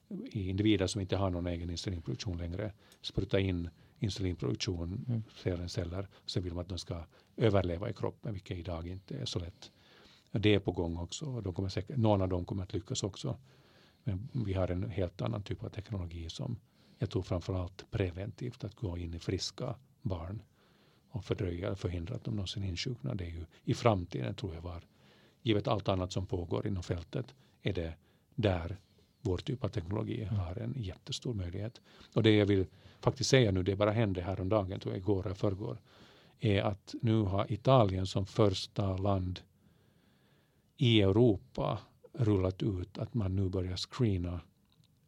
i 0.10 0.49
individer 0.49 0.88
som 0.88 1.01
inte 1.01 1.17
har 1.17 1.30
någon 1.30 1.47
egen 1.47 1.69
insulinproduktion 1.69 2.38
längre. 2.38 2.73
Spruta 3.01 3.39
in 3.39 3.69
insulinproduktion, 3.99 5.06
mm. 5.08 5.67
celler, 5.67 6.08
sen 6.25 6.43
vill 6.43 6.54
man 6.54 6.62
att 6.62 6.69
de 6.69 6.78
ska 6.78 7.06
överleva 7.38 7.89
i 7.89 7.93
kroppen, 7.93 8.34
vilket 8.34 8.58
idag 8.58 8.88
inte 8.88 9.17
är 9.17 9.25
så 9.25 9.39
lätt. 9.39 9.71
Det 10.39 10.56
är 10.56 10.60
på 10.60 10.71
gång 10.71 10.98
också. 10.98 11.41
De 11.41 11.54
kommer 11.54 11.69
säkert, 11.69 11.98
någon 11.98 12.21
av 12.21 12.30
dem 12.30 12.45
kommer 12.45 12.63
att 12.63 12.74
lyckas 12.74 13.04
också. 13.04 13.38
Men 14.04 14.30
vi 14.45 14.54
har 14.54 14.67
en 14.67 14.89
helt 14.89 15.21
annan 15.21 15.43
typ 15.43 15.63
av 15.63 15.69
teknologi 15.69 16.30
som 16.30 16.60
jag 16.98 17.10
tror 17.10 17.21
framförallt 17.21 17.91
preventivt 17.91 18.63
att 18.63 18.76
gå 18.76 18.98
in 18.98 19.13
i 19.13 19.19
friska 19.19 19.76
barn 20.02 20.41
och 21.10 21.26
fördröja 21.26 21.65
eller 21.65 21.76
förhindra 21.76 22.15
att 22.15 22.24
de 22.24 22.36
någonsin 22.36 22.63
insjuknar. 22.63 23.15
Det 23.15 23.26
är 23.26 23.30
ju 23.30 23.45
i 23.63 23.74
framtiden 23.74 24.36
tror 24.36 24.54
jag 24.54 24.62
var, 24.62 24.84
givet 25.41 25.67
allt 25.67 25.89
annat 25.89 26.12
som 26.12 26.26
pågår 26.26 26.67
inom 26.67 26.84
fältet, 26.84 27.36
är 27.62 27.74
det 27.74 27.93
där 28.36 28.78
vår 29.21 29.38
typ 29.38 29.63
av 29.63 29.69
teknologi 29.69 30.24
mm. 30.24 30.36
har 30.36 30.56
en 30.56 30.74
jättestor 30.78 31.34
möjlighet. 31.34 31.82
Och 32.13 32.24
det 32.24 32.36
jag 32.36 32.45
vill 32.45 32.65
faktiskt 33.00 33.30
säga 33.30 33.52
nu, 33.52 33.63
det 33.63 33.76
bara 33.76 33.91
hände 33.91 34.21
häromdagen, 34.21 34.80
tror 34.80 34.93
jag, 34.93 35.02
igår 35.02 35.26
eller 35.26 35.36
förrgår, 35.36 35.82
är 36.39 36.62
att 36.62 36.95
nu 37.02 37.21
har 37.21 37.52
Italien 37.52 38.08
som 38.08 38.26
första 38.26 38.98
land 38.98 39.39
i 40.77 41.01
Europa 41.01 41.79
rullat 42.13 42.63
ut 42.63 42.97
att 42.97 43.13
man 43.13 43.35
nu 43.35 43.49
börjar 43.49 43.75
screena 43.75 44.41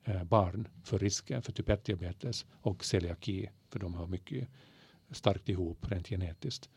eh, 0.04 0.24
barn 0.24 0.68
för 0.84 1.00
risken 1.00 1.42
för 1.42 1.52
typ 1.52 1.70
1-diabetes 1.70 2.46
och 2.62 2.86
celiaki, 2.86 3.50
för 3.70 3.80
de 3.80 3.94
har 3.94 4.08
mycket 4.08 4.48
starkt 5.12 5.50
ihop 5.50 5.92
rent 5.92 6.08
genetiskt. 6.08 6.70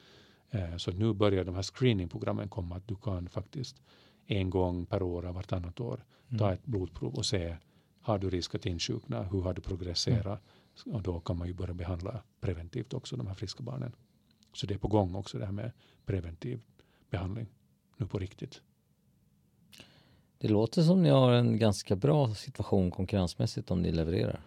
Eh, 0.51 0.77
så 0.77 0.91
nu 0.91 1.13
börjar 1.13 1.45
de 1.45 1.55
här 1.55 1.63
screeningprogrammen 1.63 2.49
komma 2.49 2.77
att 2.77 2.89
du 2.89 2.97
kan 2.97 3.29
faktiskt 3.29 3.83
en 4.27 4.51
gång 4.51 4.87
per 4.87 5.03
år, 5.03 5.23
vartannat 5.23 5.81
år, 5.81 6.05
mm. 6.29 6.39
ta 6.39 6.53
ett 6.53 6.67
blodprov 6.67 7.15
och 7.15 7.27
se 7.27 7.57
har 8.01 8.19
du 8.19 8.31
risk 8.31 8.55
att 8.55 8.67
insjukna, 8.67 9.23
hur 9.23 9.43
har 9.43 9.55
du 9.55 9.61
progresserat 9.61 10.43
mm. 10.87 10.97
och 10.97 11.03
då 11.03 11.21
kan 11.21 11.39
man 11.39 11.49
ju 11.49 11.55
börja 11.55 11.75
behandla 11.75 12.23
preventivt 12.41 12.95
också 12.95 13.17
de 13.17 13.27
här 13.27 13.35
friska 13.35 13.63
barnen. 13.63 13.93
Så 14.53 14.67
det 14.67 14.75
är 14.75 14.79
på 14.79 14.89
gång 14.89 15.15
också 15.15 15.39
det 15.39 15.45
här 15.45 15.53
med 15.53 15.73
preventiv 16.07 16.63
behandling 17.11 17.47
nu 17.97 18.07
på 18.07 18.19
riktigt. 18.19 18.63
Det 20.41 20.49
låter 20.49 20.83
som 20.83 21.03
ni 21.03 21.09
har 21.09 21.33
en 21.33 21.59
ganska 21.59 21.97
bra 21.97 22.35
situation 22.35 22.91
konkurrensmässigt 22.91 23.71
om 23.71 23.83
ni 23.83 23.93
levererar. 23.93 24.41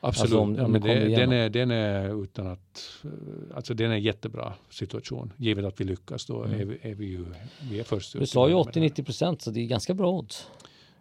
Absolut, 0.00 0.22
alltså 0.22 0.38
om, 0.38 0.54
ja, 0.54 0.68
men 0.68 0.80
det, 0.80 1.08
den, 1.16 1.32
är, 1.32 1.50
den 1.50 1.70
är 1.70 2.22
utan 2.22 2.46
att, 2.46 3.04
alltså 3.54 3.74
den 3.74 3.90
är 3.90 3.96
jättebra 3.96 4.54
situation. 4.70 5.32
Givet 5.36 5.64
att 5.64 5.80
vi 5.80 5.84
lyckas 5.84 6.26
då 6.26 6.44
mm. 6.44 6.60
är, 6.60 6.64
vi, 6.64 6.78
är 6.82 6.94
vi 6.94 7.06
ju 7.06 7.24
vi 7.70 7.80
är 7.80 7.84
först 7.84 8.12
Du 8.12 8.26
sa 8.26 8.48
ju 8.48 8.54
80-90 8.54 9.04
procent 9.04 9.42
så 9.42 9.50
det 9.50 9.60
är 9.60 9.66
ganska 9.66 9.94
bra 9.94 10.12
odds. 10.12 10.48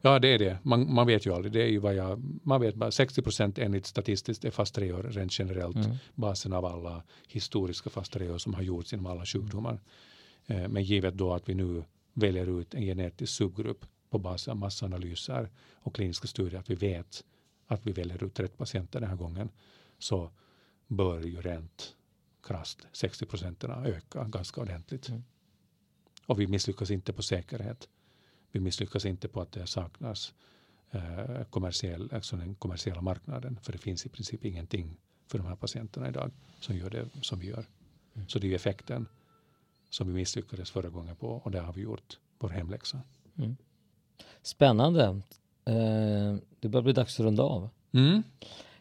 Ja 0.02 0.20
det 0.20 0.28
är 0.28 0.40
det. 0.40 0.58
Man, 0.64 0.94
man 0.94 1.08
vet 1.08 1.26
ju 1.26 1.34
aldrig. 1.34 1.54
Det 1.54 1.64
är 1.64 1.68
ju 1.68 1.80
vad 1.80 1.96
jag, 1.96 2.22
man 2.44 2.62
vet 2.62 2.76
bara 2.76 2.92
60 2.92 3.22
procent 3.22 3.58
enligt 3.58 3.86
statistiskt 3.86 4.46
är 4.46 4.52
fast 4.52 4.76
tre 4.76 4.94
år 4.94 5.04
rent 5.04 5.40
generellt. 5.40 5.76
Mm. 5.76 5.98
Basen 6.16 6.54
av 6.54 6.66
alla 6.66 7.04
historiska 7.28 7.90
fast 7.90 8.14
tre 8.14 8.30
år 8.30 8.38
som 8.38 8.54
har 8.54 8.62
gjorts 8.62 8.94
inom 8.94 9.06
alla 9.06 9.26
sjukdomar. 9.26 9.80
Eh, 10.48 10.68
men 10.68 10.84
givet 10.84 11.14
då 11.14 11.34
att 11.34 11.50
vi 11.50 11.54
nu 11.54 11.84
väljer 12.14 12.60
ut 12.60 12.74
en 12.74 12.82
genetisk 12.82 13.34
subgrupp 13.34 13.86
på 14.14 14.20
basis 14.20 14.48
av 14.48 14.58
massanalyser 14.58 15.50
och 15.74 15.96
kliniska 15.96 16.28
studier 16.28 16.60
att 16.60 16.70
vi 16.70 16.76
vet 16.76 17.24
att 17.68 17.88
vi 17.88 17.92
väljer 17.92 18.24
ut 18.24 18.40
rätt 18.40 18.58
patienter 18.58 19.00
den 19.00 19.10
här 19.10 19.16
gången 19.16 19.50
så 20.00 20.32
bör 20.88 21.22
ju 21.22 21.42
rent 21.42 21.96
krasst 22.44 22.88
60 22.92 23.26
procenten 23.26 23.72
öka 23.72 24.24
ganska 24.24 24.62
ordentligt. 24.62 25.10
Mm. 25.10 25.24
Och 26.26 26.40
vi 26.40 26.48
misslyckas 26.48 26.92
inte 26.92 27.14
på 27.14 27.24
säkerhet. 27.24 27.90
Vi 28.52 28.60
misslyckas 28.60 29.06
inte 29.06 29.28
på 29.28 29.42
att 29.42 29.52
det 29.52 29.68
saknas 29.68 30.34
eh, 30.92 31.44
kommersiell, 31.50 32.10
alltså 32.14 32.36
den 32.36 32.56
kommersiella 32.56 33.02
marknaden. 33.02 33.60
För 33.62 33.72
det 33.72 33.78
finns 33.78 34.06
i 34.06 34.10
princip 34.10 34.46
ingenting 34.46 34.98
för 35.28 35.38
de 35.38 35.48
här 35.48 35.56
patienterna 35.56 36.10
idag 36.10 36.32
som 36.60 36.78
gör 36.78 36.90
det 36.90 37.10
som 37.22 37.40
vi 37.40 37.48
gör. 37.48 37.66
Mm. 38.14 38.28
Så 38.28 38.40
det 38.40 38.52
är 38.52 38.56
effekten 38.56 39.08
som 39.90 40.08
vi 40.08 40.14
misslyckades 40.14 40.72
förra 40.72 40.90
gången 40.90 41.16
på 41.16 41.28
och 41.28 41.52
där 41.52 41.62
har 41.62 41.74
vi 41.74 41.82
gjort 41.82 42.20
vår 42.40 42.50
hemläxa. 42.50 43.02
Mm. 43.38 43.56
Spännande. 44.42 45.04
Eh, 45.66 46.36
det 46.60 46.70
börjar 46.70 46.84
bli 46.84 46.94
dags 46.94 47.20
att 47.20 47.26
runda 47.26 47.44
av. 47.44 47.70
Mm. 47.92 48.24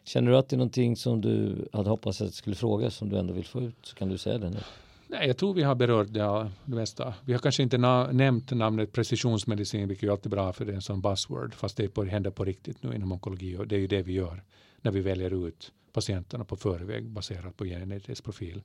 Känner 0.03 0.31
du 0.31 0.37
att 0.37 0.49
det 0.49 0.55
är 0.55 0.57
någonting 0.57 0.95
som 0.95 1.21
du 1.21 1.67
hade 1.73 1.89
hoppats 1.89 2.21
att 2.21 2.27
jag 2.27 2.33
skulle 2.33 2.55
fråga 2.55 2.89
som 2.89 3.09
du 3.09 3.17
ändå 3.17 3.33
vill 3.33 3.45
få 3.45 3.61
ut 3.61 3.75
så 3.81 3.95
kan 3.95 4.09
du 4.09 4.17
säga 4.17 4.37
det 4.37 4.49
nu. 4.49 4.59
Nej, 5.07 5.27
jag 5.27 5.37
tror 5.37 5.53
vi 5.53 5.63
har 5.63 5.75
berört 5.75 6.13
det, 6.13 6.51
det 6.65 6.75
mesta. 6.75 7.13
Vi 7.25 7.33
har 7.33 7.39
kanske 7.39 7.63
inte 7.63 7.77
na 7.77 8.11
nämnt 8.11 8.51
namnet 8.51 8.91
precisionsmedicin, 8.91 9.87
vilket 9.87 10.07
är 10.07 10.11
alltid 10.11 10.31
bra 10.31 10.53
för 10.53 10.65
det 10.65 10.71
är 10.71 10.75
en 10.75 10.81
sån 10.81 11.01
buzzword, 11.01 11.53
fast 11.53 11.77
det 11.77 11.87
på, 11.87 12.03
händer 12.03 12.31
på 12.31 12.45
riktigt 12.45 12.83
nu 12.83 12.95
inom 12.95 13.11
onkologi 13.11 13.57
och 13.57 13.67
det 13.67 13.75
är 13.75 13.79
ju 13.79 13.87
det 13.87 14.01
vi 14.01 14.13
gör 14.13 14.43
när 14.81 14.91
vi 14.91 14.99
väljer 14.99 15.47
ut 15.47 15.71
patienterna 15.93 16.45
på 16.45 16.55
förväg 16.55 17.09
baserat 17.09 17.57
på 17.57 17.65
genetisk 17.65 18.23
profil. 18.23 18.61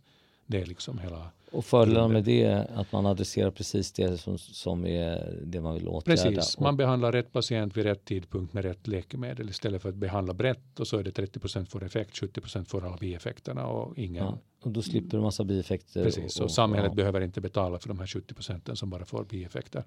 Det 0.48 0.60
är 0.60 0.66
liksom 0.66 0.98
hela... 0.98 1.30
Och 1.52 1.64
fördelen 1.64 2.12
med 2.12 2.24
det 2.24 2.42
är 2.42 2.80
att 2.80 2.92
man 2.92 3.06
adresserar 3.06 3.50
precis 3.50 3.92
det 3.92 4.18
som, 4.18 4.38
som 4.38 4.86
är 4.86 5.38
det 5.42 5.60
man 5.60 5.74
vill 5.74 5.88
åtgärda. 5.88 6.22
Precis, 6.22 6.58
man 6.58 6.76
behandlar 6.76 7.12
rätt 7.12 7.32
patient 7.32 7.76
vid 7.76 7.84
rätt 7.84 8.04
tidpunkt 8.04 8.54
med 8.54 8.64
rätt 8.64 8.86
läkemedel 8.86 9.50
istället 9.50 9.82
för 9.82 9.88
att 9.88 9.94
behandla 9.94 10.34
brett 10.34 10.80
och 10.80 10.86
så 10.86 10.98
är 10.98 11.02
det 11.02 11.12
30 11.12 11.40
procent 11.40 11.70
får 11.70 11.84
effekt, 11.84 12.18
70 12.18 12.40
procent 12.40 12.68
får 12.68 12.86
alla 12.86 12.96
bieffekterna 12.96 13.66
och 13.66 13.98
ingen. 13.98 14.24
Ja, 14.24 14.38
och 14.62 14.70
då 14.70 14.82
slipper 14.82 15.16
du 15.16 15.22
massa 15.22 15.44
bieffekter. 15.44 16.04
Precis, 16.04 16.36
och, 16.36 16.40
och, 16.40 16.44
och 16.44 16.50
samhället 16.50 16.90
ja. 16.90 16.94
behöver 16.94 17.20
inte 17.20 17.40
betala 17.40 17.78
för 17.78 17.88
de 17.88 17.98
här 17.98 18.06
70 18.06 18.34
procenten 18.34 18.76
som 18.76 18.90
bara 18.90 19.04
får 19.04 19.24
bieffekter. 19.24 19.84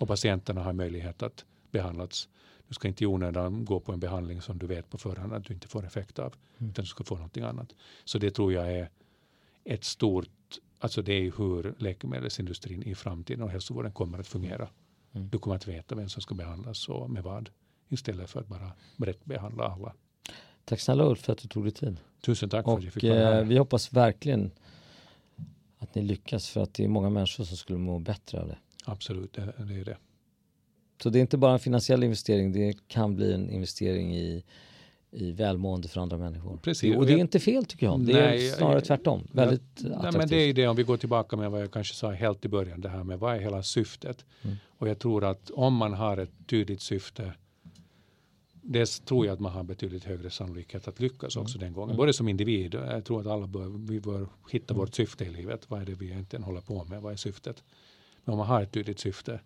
Och 0.00 0.08
patienterna 0.08 0.62
har 0.62 0.72
möjlighet 0.72 1.22
att 1.22 1.44
behandlas 1.70 2.28
du 2.68 2.74
ska 2.74 2.88
inte 2.88 3.04
i 3.04 3.06
onödan 3.06 3.64
gå 3.64 3.80
på 3.80 3.92
en 3.92 4.00
behandling 4.00 4.40
som 4.40 4.58
du 4.58 4.66
vet 4.66 4.90
på 4.90 4.98
förhand 4.98 5.32
att 5.32 5.44
du 5.44 5.54
inte 5.54 5.68
får 5.68 5.86
effekt 5.86 6.18
av. 6.18 6.34
Mm. 6.58 6.70
Utan 6.70 6.82
du 6.82 6.88
ska 6.88 7.04
få 7.04 7.14
någonting 7.14 7.42
annat. 7.42 7.74
Så 8.04 8.18
det 8.18 8.30
tror 8.30 8.52
jag 8.52 8.72
är 8.72 8.90
ett 9.66 9.84
stort, 9.84 10.58
alltså 10.78 11.02
det 11.02 11.12
är 11.12 11.32
hur 11.38 11.74
läkemedelsindustrin 11.78 12.82
i 12.82 12.94
framtiden 12.94 13.42
och 13.42 13.50
hälsovården 13.50 13.92
kommer 13.92 14.18
att 14.18 14.26
fungera. 14.26 14.68
Mm. 15.12 15.28
Du 15.28 15.38
kommer 15.38 15.56
att 15.56 15.68
veta 15.68 15.94
vem 15.94 16.08
som 16.08 16.22
ska 16.22 16.34
behandlas 16.34 16.88
och 16.88 17.10
med 17.10 17.22
vad 17.22 17.50
istället 17.88 18.30
för 18.30 18.40
att 18.40 18.46
bara 18.46 18.72
brett 18.96 19.24
behandla 19.24 19.64
alla. 19.64 19.94
Tack 20.64 20.80
snälla 20.80 21.04
Ulf 21.04 21.20
för 21.20 21.32
att 21.32 21.38
du 21.38 21.48
tog 21.48 21.64
dig 21.64 21.72
tid. 21.72 22.00
Tusen 22.20 22.48
tack 22.48 22.64
för 22.64 22.72
och, 22.72 22.78
att 22.78 22.84
jag 22.84 22.92
fick 22.92 23.02
vara 23.02 23.14
här. 23.14 23.44
Vi 23.44 23.58
hoppas 23.58 23.92
verkligen 23.92 24.50
att 25.78 25.94
ni 25.94 26.02
lyckas 26.02 26.50
för 26.50 26.62
att 26.62 26.74
det 26.74 26.84
är 26.84 26.88
många 26.88 27.10
människor 27.10 27.44
som 27.44 27.56
skulle 27.56 27.78
må 27.78 27.98
bättre 27.98 28.40
av 28.40 28.48
det. 28.48 28.58
Absolut, 28.84 29.32
det, 29.32 29.54
det 29.58 29.74
är 29.74 29.84
det. 29.84 29.96
Så 31.02 31.10
det 31.10 31.18
är 31.18 31.20
inte 31.20 31.38
bara 31.38 31.52
en 31.52 31.58
finansiell 31.58 32.04
investering, 32.04 32.52
det 32.52 32.88
kan 32.88 33.16
bli 33.16 33.32
en 33.32 33.50
investering 33.50 34.16
i 34.16 34.44
i 35.10 35.32
välmående 35.32 35.88
för 35.88 36.00
andra 36.00 36.18
människor. 36.18 36.58
Precis. 36.62 36.96
Och 36.96 37.06
det 37.06 37.12
är 37.12 37.18
inte 37.18 37.40
fel 37.40 37.64
tycker 37.64 37.86
jag. 37.86 38.00
Det 38.00 38.12
nej, 38.12 38.48
är 38.48 38.52
snarare 38.52 38.80
tvärtom. 38.80 39.28
Väldigt 39.32 39.62
nej, 39.76 39.92
attraktivt. 39.92 40.18
men 40.18 40.28
det 40.28 40.36
är 40.36 40.54
det 40.54 40.66
om 40.66 40.76
vi 40.76 40.82
går 40.82 40.96
tillbaka 40.96 41.36
med 41.36 41.50
vad 41.50 41.62
jag 41.62 41.70
kanske 41.70 41.94
sa 41.94 42.10
helt 42.10 42.44
i 42.44 42.48
början. 42.48 42.80
Det 42.80 42.88
här 42.88 43.04
med 43.04 43.18
vad 43.18 43.34
är 43.34 43.40
hela 43.40 43.62
syftet? 43.62 44.24
Mm. 44.42 44.56
Och 44.78 44.88
jag 44.88 44.98
tror 44.98 45.24
att 45.24 45.50
om 45.50 45.74
man 45.74 45.92
har 45.92 46.16
ett 46.16 46.32
tydligt 46.46 46.80
syfte 46.80 47.32
det 48.68 49.04
tror 49.04 49.26
jag 49.26 49.32
att 49.32 49.40
man 49.40 49.52
har 49.52 49.62
betydligt 49.62 50.04
högre 50.04 50.30
sannolikhet 50.30 50.88
att 50.88 51.00
lyckas 51.00 51.36
mm. 51.36 51.42
också 51.42 51.58
mm. 51.58 51.66
den 51.66 51.72
gången. 51.72 51.96
Både 51.96 52.12
som 52.12 52.28
individ, 52.28 52.74
jag 52.74 53.04
tror 53.04 53.20
att 53.20 53.26
alla 53.26 53.46
bör, 53.46 53.88
vi 53.88 54.00
bör 54.00 54.28
hitta 54.50 54.74
mm. 54.74 54.80
vårt 54.80 54.94
syfte 54.94 55.24
i 55.24 55.30
livet. 55.30 55.70
Vad 55.70 55.80
är 55.80 55.84
det 55.84 55.94
vi 55.94 56.06
egentligen 56.06 56.42
håller 56.42 56.60
på 56.60 56.84
med? 56.84 57.02
Vad 57.02 57.12
är 57.12 57.16
syftet? 57.16 57.64
Men 58.24 58.32
om 58.32 58.38
man 58.38 58.46
har 58.46 58.62
ett 58.62 58.72
tydligt 58.72 58.98
syfte 58.98 59.40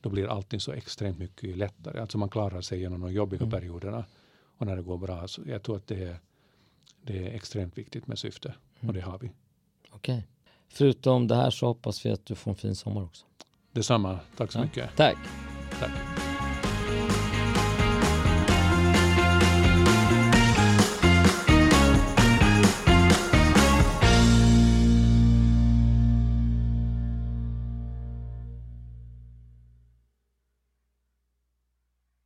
då 0.00 0.10
blir 0.10 0.26
allting 0.26 0.60
så 0.60 0.72
extremt 0.72 1.18
mycket 1.18 1.56
lättare. 1.56 2.00
Alltså 2.00 2.18
man 2.18 2.28
klarar 2.28 2.60
sig 2.60 2.80
genom 2.80 3.00
de 3.00 3.12
jobbiga 3.12 3.40
mm. 3.40 3.50
perioderna 3.50 4.04
och 4.58 4.66
när 4.66 4.76
det 4.76 4.82
går 4.82 4.98
bra. 4.98 5.28
Så 5.28 5.42
jag 5.46 5.62
tror 5.62 5.76
att 5.76 5.86
det 5.86 6.04
är, 6.04 6.20
det 7.02 7.26
är 7.26 7.34
extremt 7.34 7.78
viktigt 7.78 8.06
med 8.06 8.18
syfte 8.18 8.54
mm. 8.80 8.88
och 8.88 8.94
det 8.94 9.00
har 9.00 9.18
vi. 9.18 9.30
Okej. 9.90 10.14
Okay. 10.14 10.22
förutom 10.68 11.26
det 11.26 11.36
här 11.36 11.50
så 11.50 11.66
hoppas 11.66 12.06
vi 12.06 12.10
att 12.10 12.26
du 12.26 12.34
får 12.34 12.50
en 12.50 12.56
fin 12.56 12.74
sommar 12.74 13.02
också. 13.02 13.26
Detsamma. 13.72 14.20
Tack 14.36 14.52
så 14.52 14.58
Ja. 14.58 14.62
mycket. 14.64 14.96
Tack! 14.96 15.18
Tack. 15.80 16.25